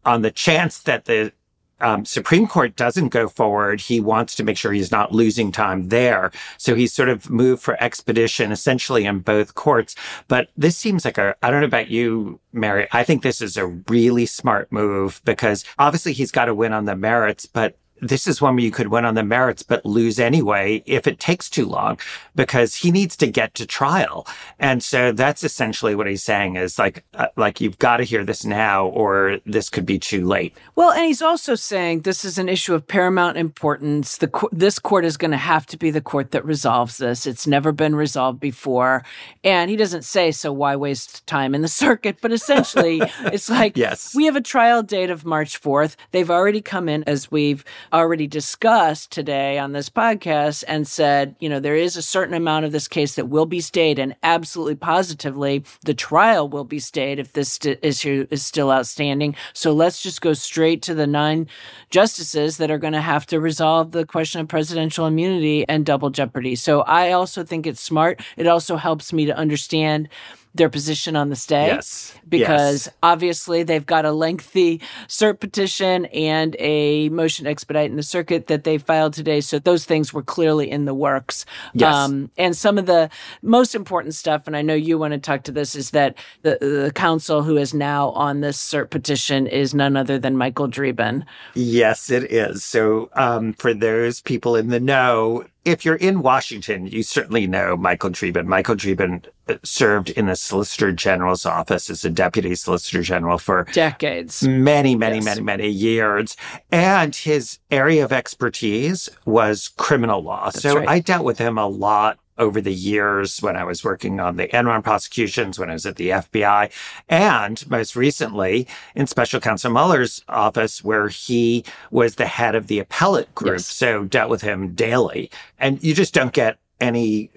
[0.04, 1.32] on the chance that the
[1.80, 5.88] um, Supreme Court doesn't go forward, he wants to make sure he's not losing time
[5.88, 6.30] there.
[6.58, 9.94] So he's sort of moved for expedition essentially in both courts.
[10.28, 12.88] But this seems like a, I don't know about you, Mary.
[12.92, 16.84] I think this is a really smart move because obviously he's got to win on
[16.84, 20.18] the merits, but this is one where you could win on the merits, but lose
[20.18, 21.98] anyway if it takes too long
[22.34, 24.26] because he needs to get to trial.
[24.58, 28.24] And so that's essentially what he's saying is like, uh, like you've got to hear
[28.24, 30.56] this now or this could be too late.
[30.74, 34.16] Well, and he's also saying this is an issue of paramount importance.
[34.18, 37.26] The co- this court is going to have to be the court that resolves this.
[37.26, 39.04] It's never been resolved before.
[39.44, 42.18] And he doesn't say, so why waste time in the circuit?
[42.20, 45.96] But essentially, it's like, yes, we have a trial date of March 4th.
[46.10, 51.48] They've already come in as we've already discussed today on this podcast and said, you
[51.48, 54.74] know, there is a certain amount of this case that will be stayed, and absolutely
[54.74, 59.34] positively, the trial will be stayed if this st- issue is still outstanding.
[59.52, 61.48] So let's just go straight to the nine
[61.90, 66.10] justices that are going to have to resolve the question of presidential immunity and double
[66.10, 66.56] jeopardy.
[66.56, 68.20] So I also think it's smart.
[68.36, 70.08] It also helps me to understand
[70.54, 71.66] their position on the stay.
[71.66, 72.14] Yes.
[72.28, 72.94] Because yes.
[73.02, 78.64] obviously they've got a lengthy cert petition and a motion expedite in the circuit that
[78.64, 79.40] they filed today.
[79.40, 81.44] So those things were clearly in the works.
[81.74, 81.94] Yes.
[81.94, 83.10] Um, and some of the
[83.42, 86.58] most important stuff, and I know you want to talk to this, is that the,
[86.60, 91.24] the counsel who is now on this cert petition is none other than Michael Dreeben.
[91.54, 92.64] Yes, it is.
[92.64, 97.76] So um, for those people in the know, if you're in Washington, you certainly know
[97.76, 98.46] Michael Dreeben.
[98.46, 103.64] Michael Dreeben uh, served in the Solicitor General's office as a deputy Solicitor General for
[103.72, 105.24] decades, many, many, yes.
[105.24, 106.36] many, many years.
[106.72, 110.46] And his area of expertise was criminal law.
[110.46, 110.88] That's so right.
[110.88, 114.48] I dealt with him a lot over the years when I was working on the
[114.48, 116.72] Enron prosecutions, when I was at the FBI,
[117.08, 122.80] and most recently in Special Counsel Mueller's office, where he was the head of the
[122.80, 123.58] appellate group.
[123.58, 123.66] Yes.
[123.66, 125.30] So dealt with him daily.
[125.58, 127.30] And you just don't get any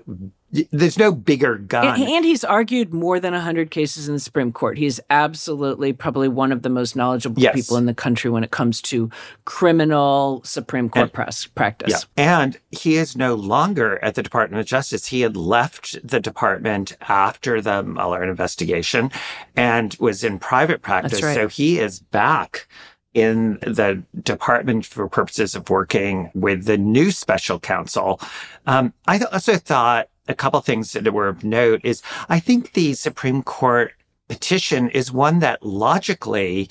[0.71, 1.99] there's no bigger gun.
[2.01, 4.77] And, he's argued more than 100 cases in the Supreme Court.
[4.77, 7.55] He's absolutely probably one of the most knowledgeable yes.
[7.55, 9.09] people in the country when it comes to
[9.45, 12.05] criminal Supreme Court and, press, practice.
[12.17, 12.41] Yeah.
[12.41, 15.07] And he is no longer at the Department of Justice.
[15.07, 19.11] He had left the department after the Mueller investigation
[19.55, 21.21] and was in private practice.
[21.21, 21.33] Right.
[21.33, 22.67] So he is back
[23.13, 28.19] in the department for purposes of working with the new special counsel.
[28.65, 32.93] Um, I also thought a couple things that were of note is I think the
[32.93, 33.93] Supreme Court
[34.27, 36.69] petition is one that logically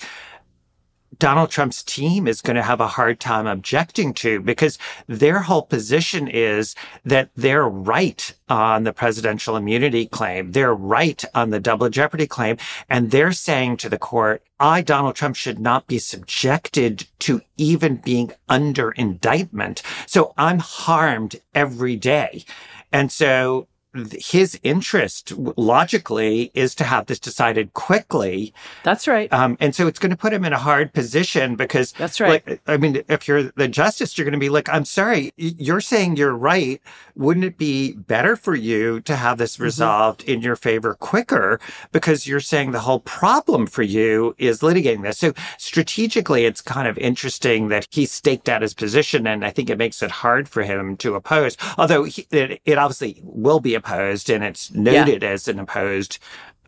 [1.18, 5.62] Donald Trump's team is going to have a hard time objecting to because their whole
[5.62, 10.52] position is that they're right on the presidential immunity claim.
[10.52, 12.56] They're right on the double jeopardy claim.
[12.88, 17.96] And they're saying to the court, I, Donald Trump, should not be subjected to even
[17.96, 19.82] being under indictment.
[20.06, 22.44] So I'm harmed every day.
[22.92, 23.68] And so
[24.12, 28.54] his interest logically is to have this decided quickly.
[28.84, 29.32] That's right.
[29.32, 32.46] Um, and so it's going to put him in a hard position because that's right.
[32.46, 35.80] Like, I mean, if you're the justice, you're going to be like, I'm sorry, you're
[35.80, 36.80] saying you're right.
[37.14, 39.64] Wouldn't it be better for you to have this mm-hmm.
[39.64, 40.30] resolved mm-hmm.
[40.30, 41.60] in your favor quicker?
[41.92, 45.18] Because you're saying the whole problem for you is litigating this.
[45.18, 49.26] So strategically, it's kind of interesting that he staked out his position.
[49.26, 52.78] And I think it makes it hard for him to oppose, although he, it, it
[52.78, 55.28] obviously will be opposed and it's noted yeah.
[55.30, 56.18] as an opposed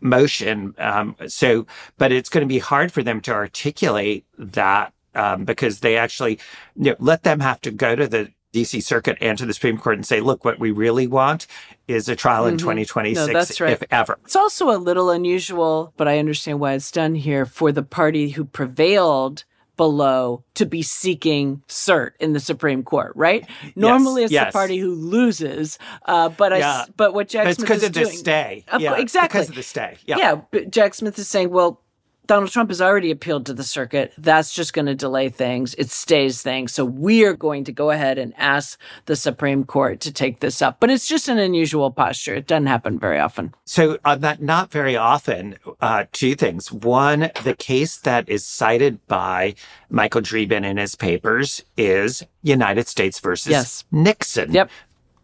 [0.01, 0.75] motion.
[0.77, 1.65] Um, so,
[1.97, 6.39] but it's going to be hard for them to articulate that um, because they actually
[6.75, 9.77] you know, let them have to go to the DC Circuit and to the Supreme
[9.77, 11.45] Court and say, look, what we really want
[11.87, 12.65] is a trial in mm-hmm.
[12.65, 13.73] 2026, no, that's right.
[13.73, 14.17] if ever.
[14.23, 18.29] It's also a little unusual, but I understand why it's done here for the party
[18.29, 19.43] who prevailed
[19.77, 23.47] below to be seeking cert in the Supreme Court, right?
[23.75, 24.53] Normally, yes, it's yes.
[24.53, 25.77] the party who loses.
[26.05, 26.71] Uh, but yeah.
[26.71, 29.39] I, but what Jack it's Smith is of doing, the stay, of yeah, co- exactly
[29.39, 29.97] because of the stay.
[30.05, 30.41] Yeah, yeah.
[30.51, 31.81] But Jack Smith is saying, well,
[32.27, 34.13] Donald Trump has already appealed to the circuit.
[34.17, 35.75] That's just going to delay things.
[35.75, 36.73] It stays things.
[36.73, 40.61] So we are going to go ahead and ask the Supreme Court to take this
[40.61, 40.79] up.
[40.79, 42.35] But it's just an unusual posture.
[42.35, 43.53] It doesn't happen very often.
[43.65, 46.71] So on that, not very often, uh, two things.
[46.71, 49.55] One, the case that is cited by
[49.89, 53.83] Michael Dreeben in his papers is United States versus yes.
[53.91, 54.51] Nixon.
[54.51, 54.69] Yep.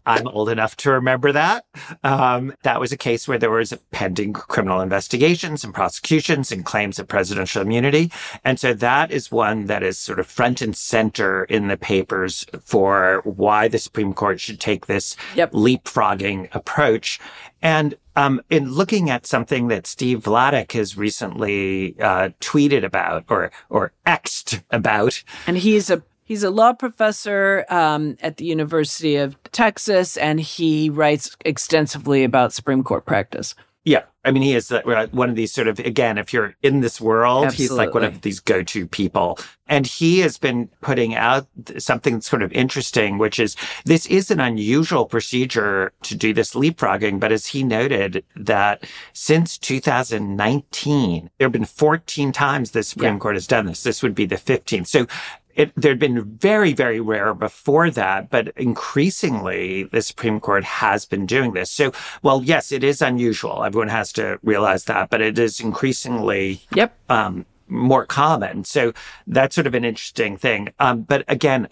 [0.06, 1.64] I'm old enough to remember that.
[2.02, 6.98] Um, that was a case where there was pending criminal investigations and prosecutions and claims
[6.98, 8.10] of presidential immunity.
[8.44, 12.44] And so that is one that is sort of front and center in the papers
[12.64, 15.52] for why the Supreme Court should take this yep.
[15.52, 17.20] leapfrogging approach.
[17.62, 23.50] And um, in looking at something that Steve Vladeck has recently uh, tweeted about or
[23.70, 29.36] or xed about, and he's a He's a law professor um, at the University of
[29.52, 33.54] Texas, and he writes extensively about Supreme Court practice.
[33.84, 34.02] Yeah.
[34.24, 37.00] I mean, he is uh, one of these sort of, again, if you're in this
[37.00, 37.64] world, Absolutely.
[37.64, 39.36] he's like one of these go to people.
[39.66, 44.38] And he has been putting out something sort of interesting, which is this is an
[44.38, 47.18] unusual procedure to do this leapfrogging.
[47.18, 53.18] But as he noted, that since 2019, there have been 14 times the Supreme yeah.
[53.18, 53.82] Court has done this.
[53.82, 54.86] This would be the 15th.
[54.86, 55.08] So
[55.54, 61.26] it, there'd been very, very rare before that, but increasingly the Supreme Court has been
[61.26, 61.70] doing this.
[61.70, 63.64] So, well, yes, it is unusual.
[63.64, 66.96] Everyone has to realize that, but it is increasingly, yep.
[67.08, 68.64] Um, more common.
[68.64, 68.92] So
[69.26, 70.68] that's sort of an interesting thing.
[70.78, 71.68] Um, but again,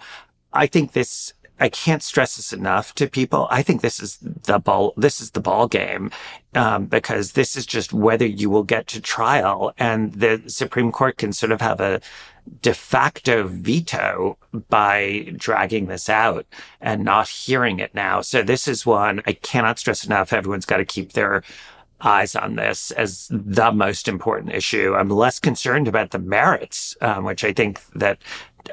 [0.53, 3.47] I think this, I can't stress this enough to people.
[3.51, 6.11] I think this is the ball, this is the ball game,
[6.55, 11.19] um, because this is just whether you will get to trial and the Supreme Court
[11.19, 12.01] can sort of have a,
[12.63, 14.37] de facto veto
[14.69, 16.47] by dragging this out
[16.81, 18.21] and not hearing it now.
[18.21, 20.33] So this is one I cannot stress enough.
[20.33, 21.43] Everyone's got to keep their
[22.01, 24.95] eyes on this as the most important issue.
[24.95, 28.19] I'm less concerned about the merits, um, which I think that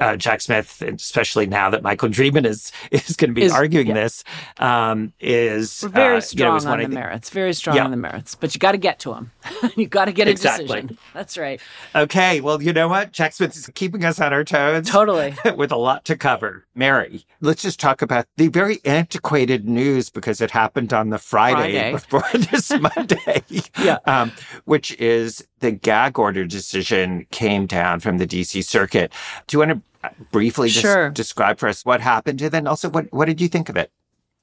[0.00, 3.88] uh, Jack Smith, especially now that Michael Dreeben is is going to be is, arguing
[3.88, 3.94] yeah.
[3.94, 4.24] this,
[4.58, 7.30] um, is We're very uh, strong you know, on the th- merits.
[7.30, 7.84] Very strong yeah.
[7.84, 9.30] on the merits, but you got to get to them.
[9.76, 10.66] you got to get a exactly.
[10.66, 10.98] decision.
[11.14, 11.60] That's right.
[11.94, 12.40] Okay.
[12.40, 13.12] Well, you know what?
[13.12, 14.86] Jack Smith is keeping us on our toes.
[14.86, 15.34] Totally.
[15.56, 16.64] with a lot to cover.
[16.74, 21.78] Mary, let's just talk about the very antiquated news because it happened on the Friday,
[21.78, 21.92] Friday.
[21.92, 23.42] before this Monday.
[23.78, 23.98] yeah.
[24.06, 24.32] Um,
[24.64, 29.12] which is the gag order decision came down from the DC Circuit.
[29.46, 31.10] Do you want to uh, briefly sure.
[31.10, 33.90] describe for us what happened and then also what, what did you think of it?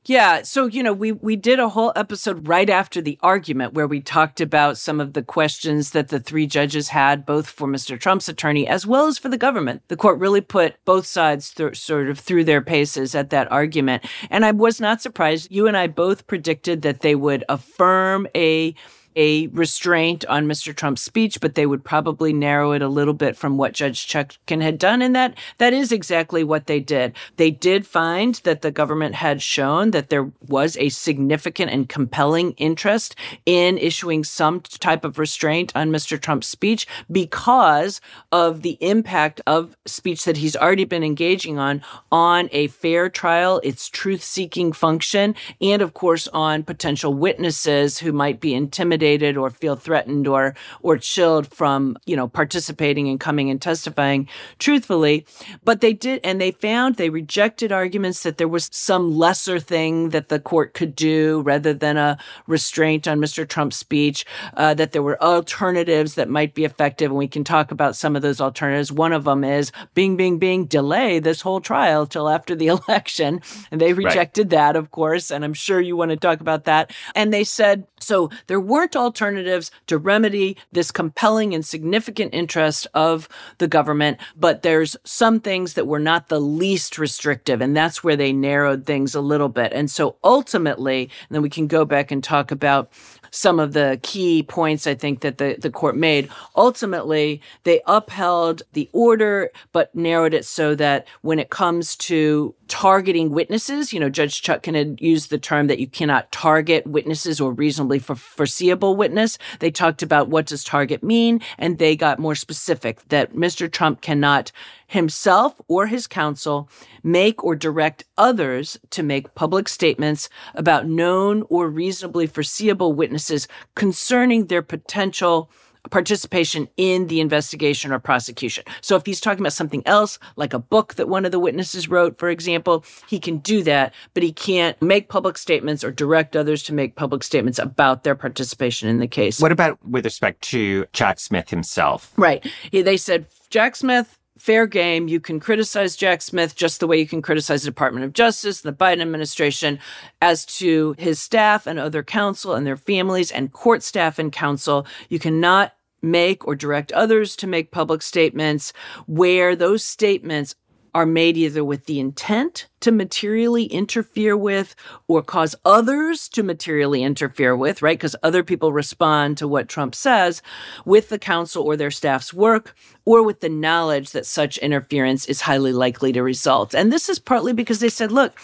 [0.08, 3.88] Yeah, so you know, we we did a whole episode right after the argument where
[3.88, 7.99] we talked about some of the questions that the three judges had both for Mr.
[7.99, 9.82] Trump's attorney as well as for the government.
[9.88, 14.06] The court really put both sides th- sort of through their paces at that argument.
[14.30, 15.51] And I was not surprised.
[15.51, 18.75] You and I both predicted that they would affirm a
[19.15, 20.75] a restraint on Mr.
[20.75, 24.62] Trump's speech, but they would probably narrow it a little bit from what Judge Chutkan
[24.62, 25.01] had done.
[25.01, 27.15] And that, that is exactly what they did.
[27.38, 32.51] They did find that the government had shown that there was a significant and compelling
[32.54, 36.19] interest in issuing some type of restraint on Mr.
[36.19, 38.01] Trump's speech because
[38.32, 43.62] of the impact of speech that he's already been engaging on, on a fair trial,
[43.63, 49.38] its truth seeking function, and of course on potential witnesses who might be intimidated intimidated
[49.38, 54.28] or feel threatened or or chilled from you know participating and coming and testifying
[54.60, 55.26] truthfully.
[55.63, 60.10] But they did, and they found they rejected arguments that there was some lesser thing
[60.10, 63.48] that the court could do rather than a restraint on Mr.
[63.48, 64.26] Trump's speech.
[64.56, 68.16] Uh, that there were alternatives that might be effective, and we can talk about some
[68.16, 68.91] of those alternatives.
[68.91, 73.41] One of them is Bing, Bing, Bing, delay this whole trial till after the election,
[73.72, 74.58] and they rejected right.
[74.58, 75.32] that, of course.
[75.32, 76.91] And I'm sure you want to talk about that.
[77.14, 83.28] And they said so there weren't alternatives to remedy this compelling and significant interest of
[83.58, 87.62] the government, but there's some things that were not the least restrictive.
[87.62, 89.74] And that's where they narrowed things a little bit.
[89.74, 92.91] And so ultimately, and then we can go back and talk about
[93.32, 96.30] some of the key points I think that the, the court made.
[96.56, 103.32] Ultimately, they upheld the order, but narrowed it so that when it comes to targeting
[103.32, 107.51] witnesses, you know, Judge Chutkan had used the term that you cannot target witnesses or
[107.51, 109.38] reasonably for foreseeable witness.
[109.59, 113.72] They talked about what does target mean, and they got more specific that Mr.
[113.72, 114.51] Trump cannot
[114.88, 116.70] himself or his counsel
[117.03, 124.45] make or direct others to make public statements about known or reasonably foreseeable witnesses concerning
[124.45, 125.49] their potential
[125.91, 128.63] participation in the investigation or prosecution.
[128.81, 131.88] So if he's talking about something else, like a book that one of the witnesses
[131.88, 136.36] wrote, for example, he can do that, but he can't make public statements or direct
[136.36, 139.39] others to make public statements about their participation in the case.
[139.39, 142.13] What about with respect to Jack Smith himself?
[142.17, 142.45] Right.
[142.71, 145.07] They said Jack Smith fair game.
[145.07, 148.63] You can criticize Jack Smith just the way you can criticize the Department of Justice,
[148.63, 149.79] and the Biden administration,
[150.21, 154.86] as to his staff and other counsel and their families and court staff and counsel.
[155.09, 158.73] You cannot make or direct others to make public statements
[159.07, 160.55] where those statements
[160.96, 164.74] are made either with the intent to materially interfere with
[165.10, 168.00] or cause others to materially interfere with, right?
[168.00, 170.41] Because other people respond to what Trump says
[170.86, 172.74] with the council or their staff's work
[173.04, 176.74] or with the knowledge that such interference is highly likely to result.
[176.74, 178.39] And this is partly because they said, look,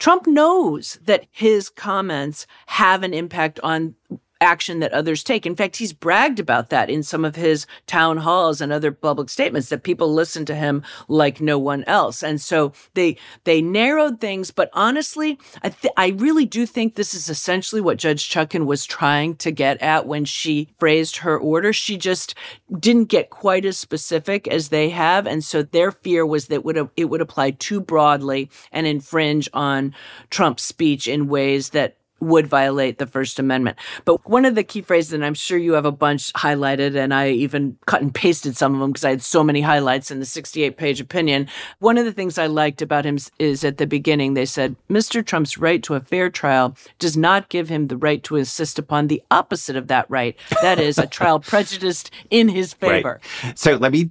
[0.00, 3.94] Trump knows that his comments have an impact on
[4.40, 5.46] action that others take.
[5.46, 9.28] In fact, he's bragged about that in some of his town halls and other public
[9.28, 12.22] statements that people listen to him like no one else.
[12.22, 17.14] And so they they narrowed things, but honestly, I th- I really do think this
[17.14, 21.72] is essentially what Judge Chutkan was trying to get at when she phrased her order.
[21.72, 22.34] She just
[22.78, 26.88] didn't get quite as specific as they have, and so their fear was that would
[26.96, 29.94] it would apply too broadly and infringe on
[30.30, 33.76] Trump's speech in ways that would violate the First Amendment.
[34.04, 37.12] But one of the key phrases, and I'm sure you have a bunch highlighted, and
[37.12, 40.18] I even cut and pasted some of them because I had so many highlights in
[40.18, 41.48] the 68 page opinion.
[41.78, 45.24] One of the things I liked about him is at the beginning, they said, Mr.
[45.24, 49.08] Trump's right to a fair trial does not give him the right to insist upon
[49.08, 50.36] the opposite of that right.
[50.62, 53.20] That is, a trial prejudiced in his favor.
[53.42, 53.58] Right.
[53.58, 54.10] So let me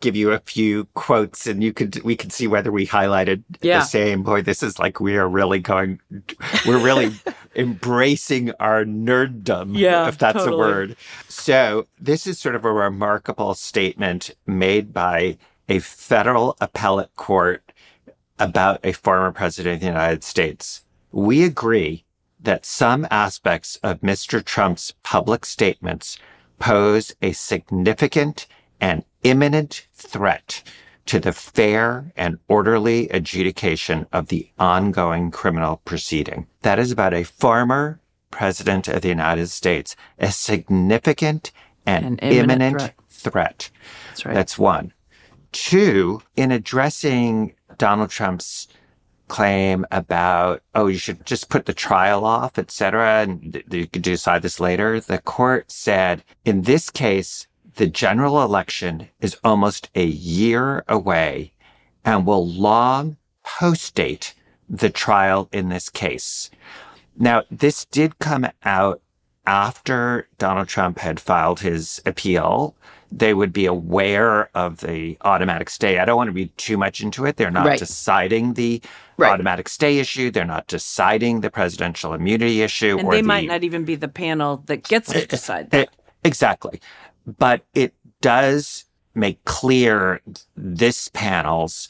[0.00, 3.80] give you a few quotes, and you could we could see whether we highlighted yeah.
[3.80, 4.22] the same.
[4.22, 6.00] Boy, this is like we are really going,
[6.66, 7.12] we're really
[7.54, 10.54] embracing our nerddom, yeah, if that's totally.
[10.54, 10.96] a word.
[11.28, 17.72] So, this is sort of a remarkable statement made by a federal appellate court
[18.38, 20.82] about a former president of the United States.
[21.12, 22.04] We agree
[22.40, 24.44] that some aspects of Mr.
[24.44, 26.18] Trump's public statements
[26.58, 28.46] pose a significant
[28.80, 30.62] and imminent threat
[31.06, 36.46] to the fair and orderly adjudication of the ongoing criminal proceeding.
[36.62, 38.00] That is about a former
[38.30, 41.52] president of the United States, a significant
[41.86, 42.94] and An imminent, threat.
[43.08, 43.70] threat.
[44.08, 44.34] That's right.
[44.34, 44.92] That's one.
[45.52, 48.66] Two, in addressing Donald Trump's
[49.28, 54.02] claim about, oh, you should just put the trial off, et cetera, and you could
[54.02, 57.46] decide this later, the court said, in this case,
[57.76, 61.52] the general election is almost a year away
[62.04, 64.32] and will long postdate
[64.68, 66.50] the trial in this case.
[67.18, 69.00] Now, this did come out
[69.46, 72.74] after Donald Trump had filed his appeal.
[73.12, 75.98] They would be aware of the automatic stay.
[75.98, 77.36] I don't want to read too much into it.
[77.36, 77.78] They're not right.
[77.78, 78.82] deciding the
[79.16, 79.32] right.
[79.32, 80.30] automatic stay issue.
[80.30, 82.98] They're not deciding the presidential immunity issue.
[82.98, 85.68] And they the, might not even be the panel that gets to eh, eh, decide
[85.72, 85.88] eh, that.
[86.24, 86.80] Exactly
[87.26, 90.20] but it does make clear
[90.56, 91.88] this panel's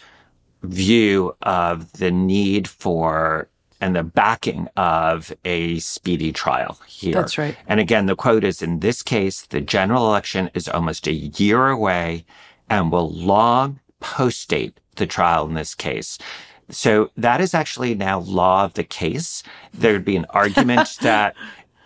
[0.62, 3.48] view of the need for
[3.80, 7.14] and the backing of a speedy trial here.
[7.14, 7.56] That's right.
[7.66, 11.68] And again, the quote is in this case, the general election is almost a year
[11.68, 12.24] away
[12.70, 16.18] and will long postdate the trial in this case.
[16.70, 19.42] So that is actually now law of the case.
[19.72, 21.36] There'd be an argument that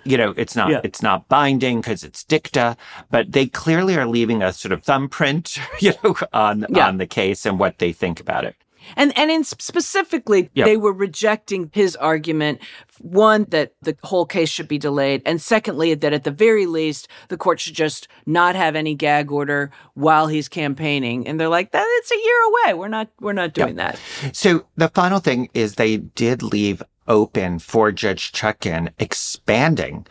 [0.04, 0.80] you know, it's not yeah.
[0.84, 2.76] it's not binding because it's dicta,
[3.10, 6.88] but they clearly are leaving a sort of thumbprint, you know, on yeah.
[6.88, 8.56] on the case and what they think about it.
[8.96, 10.66] And and in specifically, yep.
[10.66, 12.60] they were rejecting his argument.
[12.98, 17.08] One that the whole case should be delayed, and secondly that at the very least
[17.28, 21.26] the court should just not have any gag order while he's campaigning.
[21.26, 22.74] And they're like, that it's a year away.
[22.74, 23.98] We're not we're not doing yep.
[24.22, 24.36] that.
[24.36, 30.06] So the final thing is they did leave open for Judge Chutkan expanding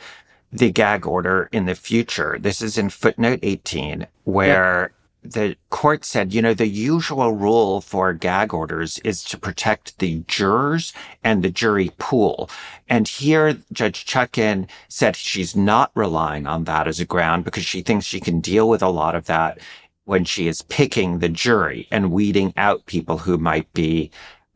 [0.52, 2.38] the gag order in the future.
[2.40, 4.92] This is in footnote 18, where
[5.24, 10.24] the court said, you know, the usual rule for gag orders is to protect the
[10.28, 10.94] jurors
[11.24, 12.50] and the jury pool.
[12.88, 17.82] And here Judge Chutkan said she's not relying on that as a ground because she
[17.82, 19.60] thinks she can deal with a lot of that
[20.06, 24.10] when she is picking the jury and weeding out people who might be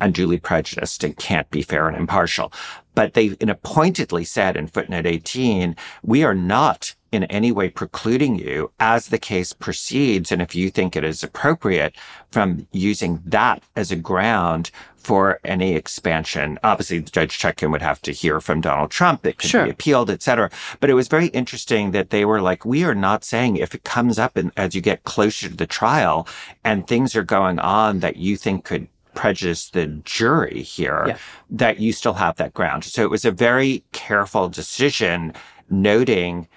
[0.04, 2.52] unduly prejudiced and can't be fair and impartial.
[2.96, 7.70] But they in a pointedly said in footnote 18, we are not in any way
[7.70, 10.32] precluding you as the case proceeds.
[10.32, 11.96] And if you think it is appropriate
[12.32, 18.02] from using that as a ground for any expansion, obviously the Judge Chutkan would have
[18.04, 19.22] to hear from Donald Trump.
[19.22, 19.66] that could sure.
[19.66, 20.50] be appealed, et cetera.
[20.80, 23.84] But it was very interesting that they were like, we are not saying if it
[23.84, 26.28] comes up in, as you get closer to the trial
[26.64, 31.18] and things are going on that you think could prejudice the jury here, yeah.
[31.50, 32.84] that you still have that ground.
[32.84, 35.34] So it was a very careful decision
[35.70, 36.48] noting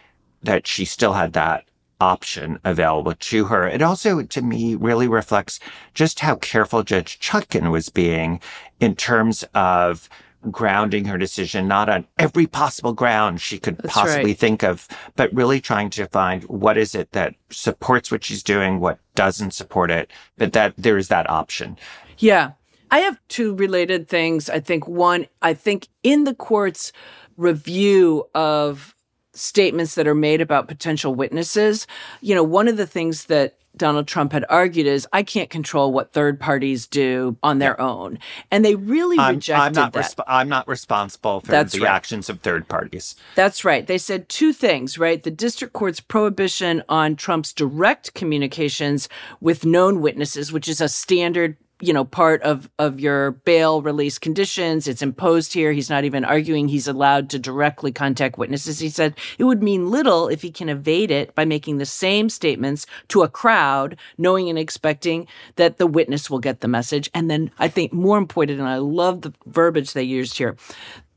[0.42, 1.64] that she still had that
[2.00, 3.66] option available to her.
[3.66, 5.58] It also, to me, really reflects
[5.94, 8.40] just how careful Judge Chutkan was being
[8.80, 10.08] in terms of
[10.50, 14.38] grounding her decision not on every possible ground she could That's possibly right.
[14.38, 14.86] think of,
[15.16, 19.52] but really trying to find what is it that supports what she's doing, what doesn't
[19.52, 21.76] support it, but that there is that option.
[22.18, 22.52] Yeah.
[22.90, 24.48] I have two related things.
[24.48, 26.92] I think one, I think in the court's
[27.36, 28.94] review of
[29.34, 31.86] statements that are made about potential witnesses.
[32.20, 35.92] You know, one of the things that Donald Trump had argued is I can't control
[35.92, 38.18] what third parties do on their own,
[38.50, 40.04] and they really I'm, rejected I'm not that.
[40.04, 41.90] Resp- I'm not responsible for That's the right.
[41.90, 43.16] actions of third parties.
[43.34, 43.86] That's right.
[43.86, 45.22] They said two things, right?
[45.22, 49.10] The district court's prohibition on Trump's direct communications
[49.40, 54.18] with known witnesses, which is a standard you know, part of, of your bail release
[54.18, 54.88] conditions.
[54.88, 55.72] It's imposed here.
[55.72, 58.78] He's not even arguing he's allowed to directly contact witnesses.
[58.78, 62.30] He said it would mean little if he can evade it by making the same
[62.30, 67.10] statements to a crowd, knowing and expecting that the witness will get the message.
[67.12, 70.56] And then I think more important, and I love the verbiage they used here,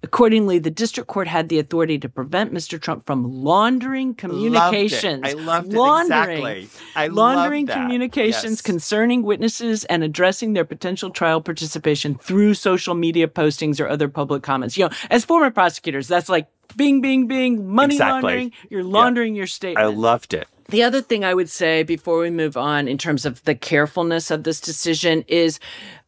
[0.02, 2.82] Accordingly, the district court had the authority to prevent Mr.
[2.82, 5.24] Trump from laundering communications.
[5.24, 5.40] Loved it.
[5.40, 6.70] I loved laundering, it exactly.
[6.96, 8.62] I laundering communications yes.
[8.62, 14.42] concerning witnesses and addressing their potential trial participation through social media postings or other public
[14.42, 14.78] comments.
[14.78, 16.48] You know, as former prosecutors, that's like
[16.78, 18.22] bing, bing, bing, money exactly.
[18.22, 18.52] laundering.
[18.70, 19.40] You're laundering yeah.
[19.40, 19.86] your statement.
[19.86, 20.48] I loved it.
[20.70, 24.30] The other thing I would say before we move on in terms of the carefulness
[24.30, 25.60] of this decision is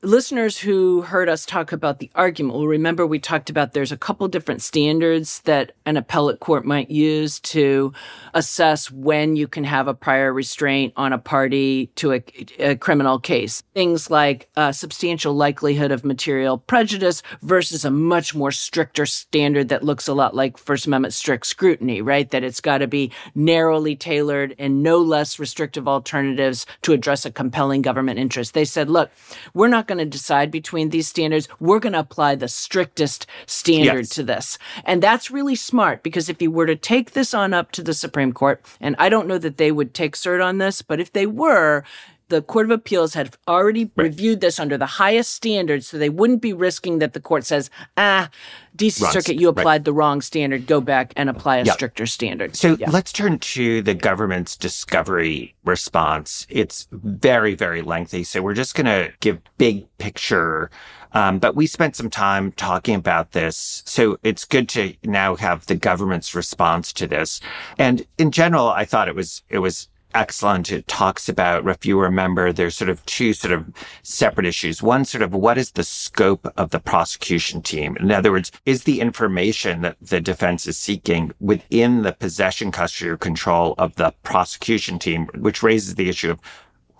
[0.03, 3.97] listeners who heard us talk about the argument will remember we talked about there's a
[3.97, 7.93] couple different standards that an appellate court might use to
[8.33, 12.23] assess when you can have a prior restraint on a party to a,
[12.59, 13.61] a criminal case.
[13.75, 19.83] Things like a substantial likelihood of material prejudice versus a much more stricter standard that
[19.83, 22.29] looks a lot like First Amendment strict scrutiny, right?
[22.31, 27.31] That it's got to be narrowly tailored and no less restrictive alternatives to address a
[27.31, 28.53] compelling government interest.
[28.53, 29.11] They said, look,
[29.53, 31.47] we're not going to decide between these standards.
[31.59, 34.09] We're going to apply the strictest standard yes.
[34.09, 34.57] to this.
[34.85, 37.93] And that's really smart because if you were to take this on up to the
[37.93, 41.13] Supreme Court, and I don't know that they would take cert on this, but if
[41.13, 41.83] they were,
[42.31, 44.05] the Court of Appeals had already right.
[44.05, 47.69] reviewed this under the highest standards, so they wouldn't be risking that the court says,
[47.97, 48.29] ah,
[48.75, 49.13] DC Runs.
[49.13, 49.85] Circuit, you applied right.
[49.85, 52.55] the wrong standard, go back and apply a stricter standard.
[52.55, 52.89] So yeah.
[52.89, 56.47] let's turn to the government's discovery response.
[56.49, 58.23] It's very, very lengthy.
[58.23, 60.71] So we're just going to give big picture
[61.13, 63.83] um, but we spent some time talking about this.
[63.85, 67.41] So it's good to now have the government's response to this.
[67.77, 70.71] And in general, I thought it was, it was excellent.
[70.71, 73.71] It talks about, if you remember, there's sort of two sort of
[74.03, 74.81] separate issues.
[74.81, 77.97] One sort of what is the scope of the prosecution team?
[77.97, 83.09] In other words, is the information that the defense is seeking within the possession, custody,
[83.09, 86.39] or control of the prosecution team, which raises the issue of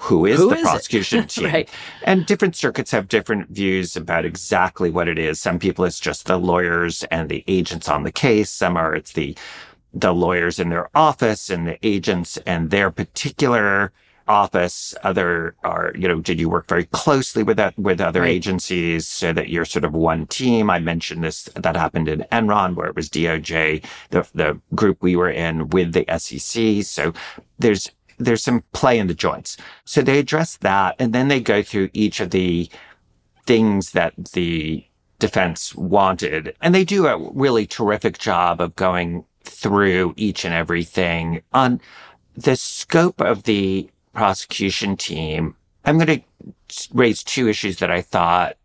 [0.01, 1.45] who is who the is prosecution team?
[1.45, 1.69] right.
[2.03, 5.39] And different circuits have different views about exactly what it is.
[5.39, 8.49] Some people it's just the lawyers and the agents on the case.
[8.49, 9.37] Some are it's the
[9.93, 13.91] the lawyers in their office and the agents and their particular
[14.27, 18.29] office, other are, you know, did you work very closely with that, with other right.
[18.29, 20.69] agencies so that you're sort of one team?
[20.69, 25.15] I mentioned this, that happened in Enron where it was DOJ, the, the group we
[25.15, 26.83] were in with the SEC.
[26.85, 27.13] So
[27.59, 29.57] there's, there's some play in the joints.
[29.83, 32.69] So they address that and then they go through each of the
[33.45, 34.85] things that the
[35.19, 36.55] defense wanted.
[36.61, 41.81] And they do a really terrific job of going through each and everything on
[42.35, 46.23] the scope of the prosecution team, I'm going
[46.67, 48.57] to raise two issues that I thought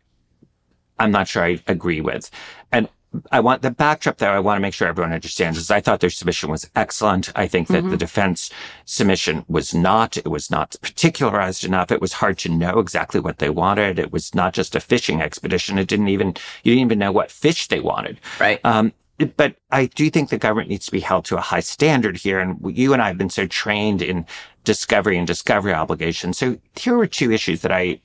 [0.98, 2.30] I'm not sure I agree with.
[2.72, 2.88] And
[3.32, 6.00] I want the backdrop that I want to make sure everyone understands is I thought
[6.00, 7.30] their submission was excellent.
[7.34, 7.90] I think that mm-hmm.
[7.90, 8.50] the defense
[8.84, 10.16] submission was not.
[10.16, 11.90] It was not particularized enough.
[11.90, 13.98] It was hard to know exactly what they wanted.
[13.98, 15.78] It was not just a fishing expedition.
[15.78, 16.28] It didn't even,
[16.62, 18.20] you didn't even know what fish they wanted.
[18.38, 18.60] Right.
[18.64, 18.92] Um,
[19.36, 22.38] but I do think the government needs to be held to a high standard here.
[22.38, 24.26] And you and I have been so trained in
[24.64, 26.38] discovery and discovery obligations.
[26.38, 28.00] So here were two issues that I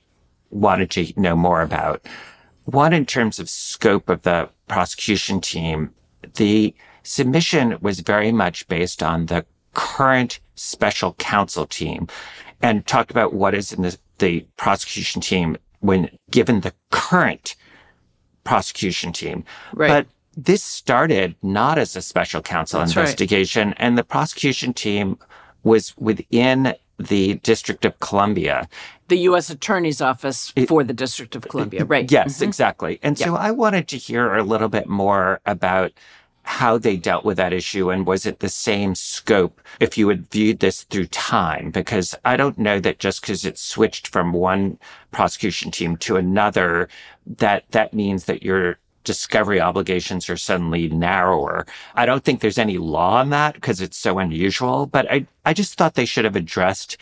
[0.50, 2.06] wanted to know more about.
[2.64, 5.92] One, in terms of scope of the prosecution team,
[6.34, 9.44] the submission was very much based on the
[9.74, 12.06] current special counsel team
[12.60, 17.56] and talked about what is in the, the prosecution team when given the current
[18.44, 19.44] prosecution team.
[19.74, 19.88] Right.
[19.88, 20.06] But
[20.36, 23.76] this started not as a special counsel That's investigation, right.
[23.78, 25.18] and the prosecution team
[25.62, 28.68] was within the District of Columbia.
[29.08, 29.50] The U.S.
[29.50, 32.10] Attorney's Office for the District of Columbia, right?
[32.10, 32.44] Yes, mm-hmm.
[32.44, 32.98] exactly.
[33.02, 35.92] And so I wanted to hear a little bit more about
[36.44, 40.28] how they dealt with that issue and was it the same scope if you had
[40.30, 41.70] viewed this through time?
[41.70, 44.78] Because I don't know that just because it switched from one
[45.12, 46.88] prosecution team to another,
[47.38, 51.66] that that means that you're discovery obligations are suddenly narrower.
[51.94, 55.52] I don't think there's any law on that because it's so unusual, but I, I
[55.54, 56.96] just thought they should have addressed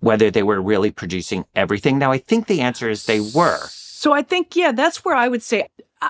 [0.00, 1.98] whether they were really producing everything.
[1.98, 3.66] Now, I think the answer is they were.
[3.66, 5.68] So I think, yeah, that's where I would say,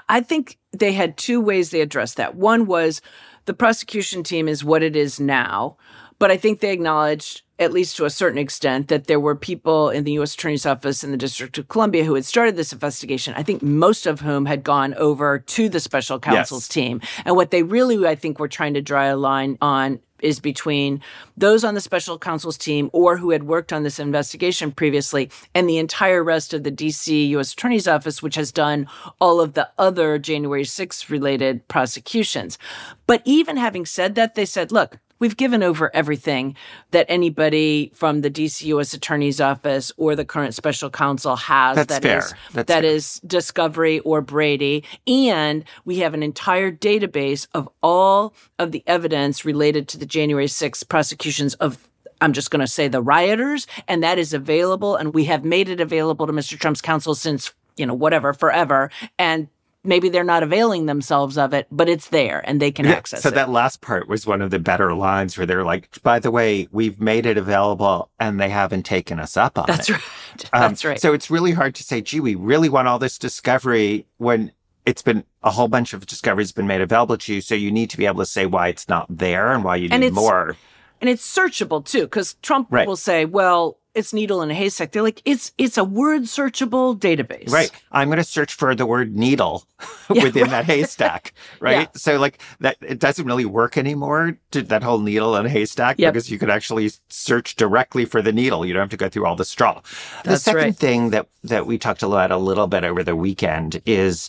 [0.09, 2.35] I think they had two ways they addressed that.
[2.35, 3.01] One was
[3.47, 5.79] the prosecution team is what it is now,
[6.19, 9.91] but I think they acknowledged at least to a certain extent, that there were people
[9.91, 10.35] in the U.S.
[10.35, 13.35] Attorney's Office in the District of Columbia who had started this investigation.
[13.37, 16.69] I think most of whom had gone over to the special counsel's yes.
[16.69, 17.01] team.
[17.25, 21.01] And what they really, I think, were trying to draw a line on is between
[21.37, 25.69] those on the special counsel's team or who had worked on this investigation previously and
[25.69, 27.53] the entire rest of the DC U.S.
[27.53, 28.89] Attorney's Office, which has done
[29.21, 32.59] all of the other January 6th related prosecutions.
[33.07, 36.57] But even having said that, they said, look, we've given over everything
[36.91, 38.95] that anybody from the DC U.S.
[38.95, 41.77] Attorney's Office or the current special counsel has.
[41.77, 42.19] That's that fair.
[42.19, 42.91] Is, That's that fair.
[42.91, 44.85] is Discovery or Brady.
[45.07, 50.47] And we have an entire database of all of the evidence related to the January
[50.47, 51.89] 6th prosecutions of
[52.21, 54.97] I'm just going to say the rioters, and that is available.
[54.97, 56.59] And we have made it available to Mr.
[56.59, 58.91] Trump's counsel since, you know, whatever, forever.
[59.21, 59.47] And
[59.89, 63.23] maybe they're not availing themselves of it, but it's there and they can yeah, access
[63.23, 63.33] so it.
[63.33, 66.31] So that last part was one of the better lines where they're like, by the
[66.31, 69.97] way, we've made it available and they haven't taken us up on That's it.
[70.33, 70.63] That's right.
[70.63, 71.01] Um, That's right.
[71.01, 74.53] So it's really hard to say, gee, we really want all this discovery when
[74.85, 77.41] it's been a whole bunch of discoveries been made available to you.
[77.41, 79.89] So you need to be able to say why it's not there and why you
[79.89, 80.57] need more.
[81.01, 82.87] And it's searchable too, because Trump right.
[82.87, 84.93] will say, well, it's needle in a haystack.
[84.93, 87.51] They're like, it's it's a word searchable database.
[87.51, 87.71] Right.
[87.91, 89.65] I'm going to search for the word needle
[90.13, 90.51] yeah, within right.
[90.51, 91.33] that haystack.
[91.61, 91.81] Right.
[91.81, 91.87] Yeah.
[91.95, 95.99] So like that, it doesn't really work anymore to that whole needle in a haystack
[95.99, 96.13] yep.
[96.13, 98.65] because you could actually search directly for the needle.
[98.65, 99.81] You don't have to go through all the straw.
[100.23, 100.77] That's the second right.
[100.77, 104.29] thing that, that we talked about a little bit over the weekend is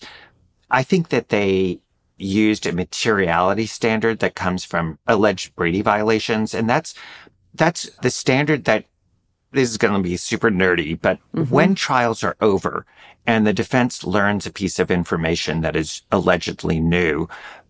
[0.72, 1.82] I think that they
[2.18, 6.56] used a materiality standard that comes from alleged Brady violations.
[6.56, 6.96] And that's,
[7.54, 8.86] that's the standard that
[9.52, 11.54] this is going to be super nerdy, but mm-hmm.
[11.54, 12.86] when trials are over
[13.26, 17.28] and the defense learns a piece of information that is allegedly new,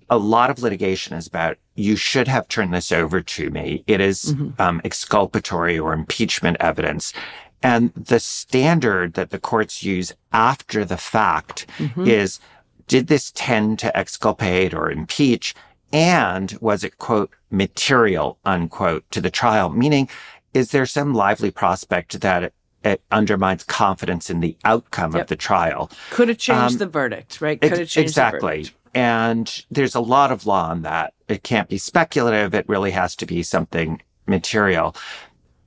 [0.09, 3.83] a lot of litigation is about you should have turned this over to me.
[3.87, 4.61] It is, mm-hmm.
[4.61, 7.13] um, exculpatory or impeachment evidence.
[7.61, 12.07] And the standard that the courts use after the fact mm-hmm.
[12.07, 12.39] is,
[12.87, 15.53] did this tend to exculpate or impeach?
[15.91, 19.69] And was it, quote, material, unquote, to the trial?
[19.69, 20.09] Meaning
[20.53, 25.23] is there some lively prospect that it, it undermines confidence in the outcome yep.
[25.23, 25.91] of the trial?
[26.11, 27.59] Could have changed um, the verdict, right?
[27.59, 28.69] Could have changed exactly.
[28.93, 31.13] And there's a lot of law on that.
[31.27, 32.55] It can't be speculative.
[32.55, 34.95] It really has to be something material.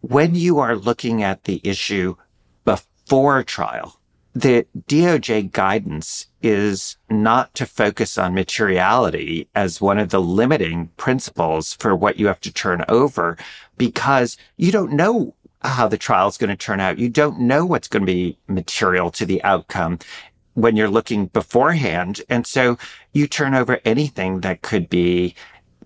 [0.01, 2.17] When you are looking at the issue
[2.65, 4.01] before trial,
[4.35, 11.75] the DOJ guidance is not to focus on materiality as one of the limiting principles
[11.75, 13.37] for what you have to turn over
[13.77, 16.99] because you don't know how the trial is going to turn out.
[16.99, 19.99] You don't know what's going to be material to the outcome
[20.55, 22.23] when you're looking beforehand.
[22.29, 22.79] And so
[23.13, 25.35] you turn over anything that could be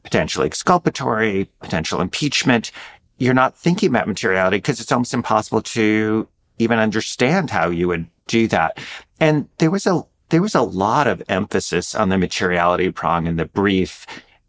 [0.02, 2.70] potentially exculpatory, potential impeachment.
[3.18, 6.28] You're not thinking about materiality because it's almost impossible to
[6.58, 8.78] even understand how you would do that.
[9.20, 13.36] And there was a, there was a lot of emphasis on the materiality prong in
[13.36, 14.06] the brief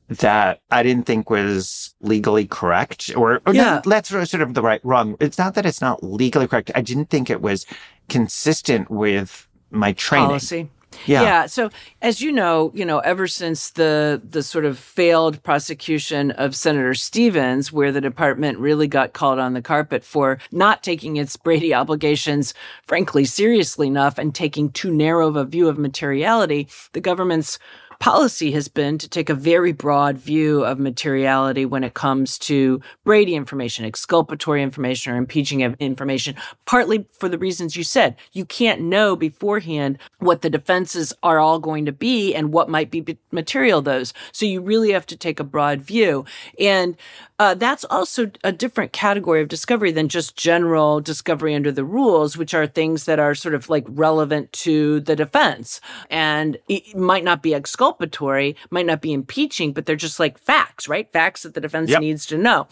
[0.10, 3.82] that I didn't think was legally correct or, or yeah.
[3.86, 5.18] no, that's sort of the right, wrong.
[5.20, 6.72] It's not that it's not legally correct.
[6.76, 7.66] I didn't think it was
[8.08, 10.28] consistent with my training.
[10.28, 10.70] Policy.
[11.06, 11.22] Yeah.
[11.22, 11.46] yeah.
[11.46, 11.70] So
[12.02, 16.94] as you know, you know, ever since the the sort of failed prosecution of Senator
[16.94, 21.74] Stevens, where the department really got called on the carpet for not taking its Brady
[21.74, 27.60] obligations, frankly, seriously enough and taking too narrow of a view of materiality, the government's
[28.00, 32.82] policy has been to take a very broad view of materiality when it comes to
[33.04, 36.36] Brady information, exculpatory information, or impeaching information,
[36.66, 38.16] partly for the reasons you said.
[38.34, 42.92] You can't know beforehand what the defenses are all going to be and what might
[42.92, 44.14] be material those.
[44.32, 46.26] So you really have to take a broad view.
[46.60, 46.98] And
[47.40, 52.36] uh, that's also a different category of discovery than just general discovery under the rules,
[52.36, 55.80] which are things that are sort of like relevant to the defense.
[56.10, 60.88] And it might not be exculpatory, might not be impeaching, but they're just like facts,
[60.88, 61.12] right?
[61.14, 62.02] Facts that the defense yep.
[62.02, 62.68] needs to know.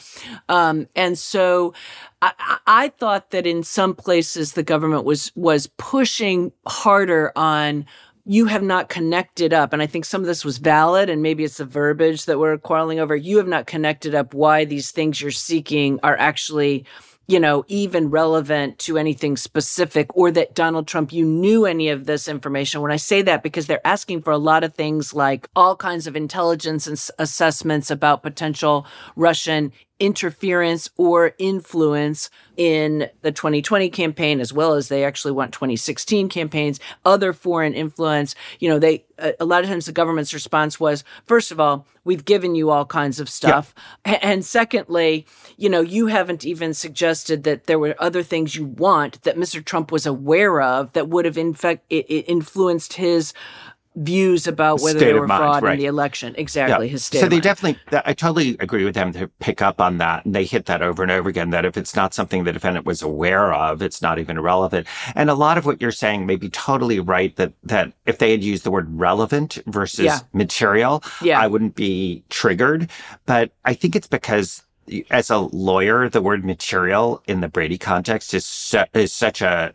[0.49, 1.74] Um, and so
[2.22, 7.86] I, I thought that in some places the government was was pushing harder on
[8.26, 11.43] you have not connected up, and I think some of this was valid, and maybe
[11.43, 13.15] it's the verbiage that we're quarreling over.
[13.15, 16.86] You have not connected up why these things you're seeking are actually
[17.28, 22.05] you know, even relevant to anything specific or that Donald Trump, you knew any of
[22.05, 22.82] this information.
[22.82, 26.05] When I say that, because they're asking for a lot of things like all kinds
[26.05, 34.52] of intelligence and assessments about potential Russian interference or influence in the 2020 campaign as
[34.52, 39.46] well as they actually want 2016 campaigns other foreign influence you know they uh, a
[39.46, 43.22] lot of times the government's response was first of all we've given you all kinds
[43.22, 43.74] of stuff
[44.06, 44.20] yeah.
[44.22, 45.26] and secondly
[45.56, 49.64] you know you haven't even suggested that there were other things you want that Mr.
[49.64, 53.34] Trump was aware of that would have in fact influenced his
[53.96, 55.74] views about whether state they were fraud right.
[55.74, 56.36] in the election.
[56.38, 56.91] Exactly, yeah.
[56.91, 57.20] his state.
[57.20, 60.46] So they definitely, I totally agree with them to pick up on that, and they
[60.46, 61.52] hit that over and over again.
[61.52, 64.88] That if it's not something the defendant was aware of, it's not even relevant.
[65.16, 67.36] And a lot of what you're saying may be totally right.
[67.36, 70.20] That that if they had used the word relevant versus yeah.
[70.34, 71.39] material, yeah.
[71.39, 72.89] I wouldn't be triggered.
[73.26, 74.64] But I think it's because
[75.10, 79.74] as a lawyer, the word material in the Brady context is su- is such a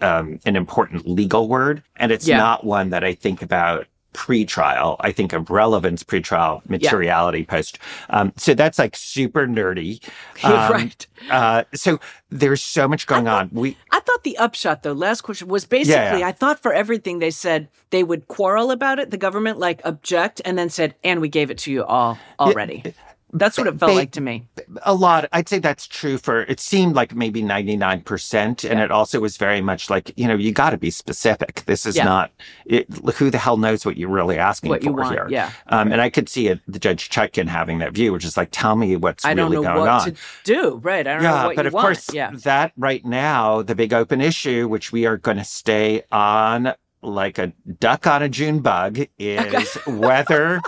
[0.00, 2.38] um, an important legal word, and it's yeah.
[2.38, 3.86] not one that I think about
[4.16, 4.96] pre-trial.
[5.00, 7.44] I think of relevance pre-trial, materiality yeah.
[7.44, 7.78] post.
[8.08, 10.02] Um, so that's like super nerdy.
[10.42, 11.06] Um, right.
[11.30, 11.98] Uh, so
[12.28, 13.50] there's so much going thought, on.
[13.52, 17.18] We I thought the upshot though, last question was basically yeah, I thought for everything
[17.18, 21.20] they said they would quarrel about it, the government like object and then said, and
[21.20, 22.94] we gave it to you all already.
[23.38, 24.46] That's what it felt they, like to me.
[24.82, 25.28] A lot.
[25.32, 28.64] I'd say that's true for, it seemed like maybe 99%.
[28.64, 28.70] Yeah.
[28.70, 31.62] And it also was very much like, you know, you got to be specific.
[31.66, 32.04] This is yeah.
[32.04, 32.32] not,
[32.64, 35.26] it, who the hell knows what you're really asking what for here.
[35.28, 35.52] Yeah.
[35.68, 38.48] Um, and I could see it, the Judge Chutkan having that view, which is like,
[38.52, 39.72] tell me what's I really going on.
[39.72, 40.76] I don't know what to do.
[40.82, 41.06] Right.
[41.06, 41.84] I don't yeah, know what but of want.
[41.84, 42.30] course, yeah.
[42.44, 47.38] that right now, the big open issue, which we are going to stay on like
[47.38, 50.60] a duck on a June bug is whether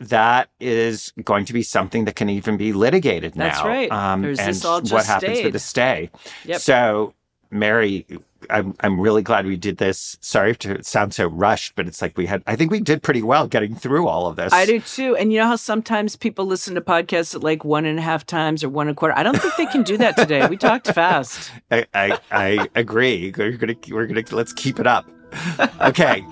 [0.00, 3.44] that is going to be something that can even be litigated now.
[3.44, 3.92] That's right.
[3.92, 5.44] Um, and what happens stayed.
[5.44, 6.10] with the stay.
[6.46, 6.60] Yep.
[6.60, 7.14] So,
[7.50, 8.06] Mary,
[8.48, 10.16] I'm I'm really glad we did this.
[10.20, 12.42] Sorry to sound so rushed, but it's like we had.
[12.46, 14.52] I think we did pretty well getting through all of this.
[14.52, 15.16] I do too.
[15.16, 18.24] And you know how sometimes people listen to podcasts at like one and a half
[18.24, 19.16] times or one and a quarter.
[19.16, 20.46] I don't think they can do that today.
[20.46, 21.50] we talked fast.
[21.70, 23.34] I, I, I agree.
[23.36, 25.08] We're gonna we're gonna let's keep it up.
[25.80, 26.24] Okay,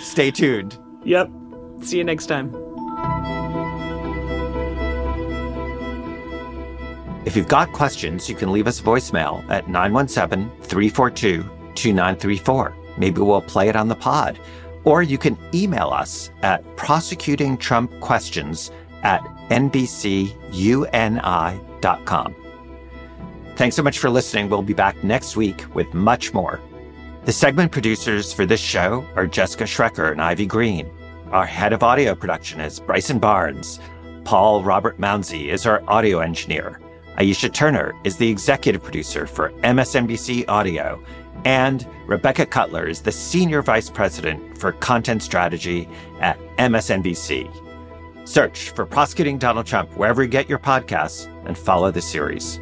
[0.00, 0.78] stay tuned.
[1.04, 1.30] Yep.
[1.82, 2.65] See you next time.
[7.26, 11.42] If you've got questions, you can leave us voicemail at 917 342
[11.74, 12.76] 2934.
[12.96, 14.38] Maybe we'll play it on the pod.
[14.84, 18.70] Or you can email us at prosecutingtrumpquestions
[19.02, 20.34] at nbcuni.com.
[23.56, 24.48] Thanks so much for listening.
[24.48, 26.60] We'll be back next week with much more.
[27.24, 30.88] The segment producers for this show are Jessica Schrecker and Ivy Green.
[31.32, 33.80] Our head of audio production is Bryson Barnes.
[34.24, 36.78] Paul Robert Mounsey is our audio engineer.
[37.16, 41.02] Aisha Turner is the executive producer for MSNBC Audio,
[41.46, 45.88] and Rebecca Cutler is the senior vice president for content strategy
[46.20, 47.48] at MSNBC.
[48.28, 52.60] Search for Prosecuting Donald Trump wherever you get your podcasts and follow the series.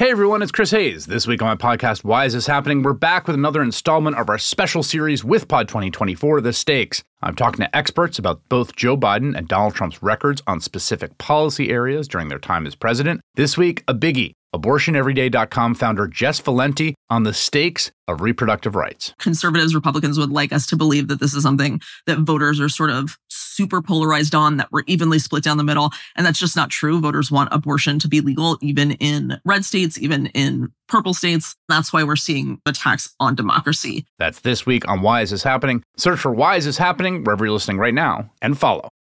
[0.00, 1.04] Hey everyone, it's Chris Hayes.
[1.04, 2.82] This week on my podcast, Why Is This Happening?
[2.82, 7.02] We're back with another installment of our special series with Pod 2024, The Stakes.
[7.20, 11.68] I'm talking to experts about both Joe Biden and Donald Trump's records on specific policy
[11.68, 13.20] areas during their time as president.
[13.34, 19.14] This week, a biggie AbortionEveryday.com founder Jess Valenti on the stakes of reproductive rights.
[19.18, 22.90] Conservatives, Republicans would like us to believe that this is something that voters are sort
[22.90, 25.90] of super polarized on, that we're evenly split down the middle.
[26.16, 27.00] And that's just not true.
[27.00, 31.54] Voters want abortion to be legal, even in red states, even in purple states.
[31.68, 34.04] That's why we're seeing attacks on democracy.
[34.18, 35.84] That's this week on Why Is This Happening?
[35.96, 38.88] Search for Why Is This Happening wherever you're listening right now and follow.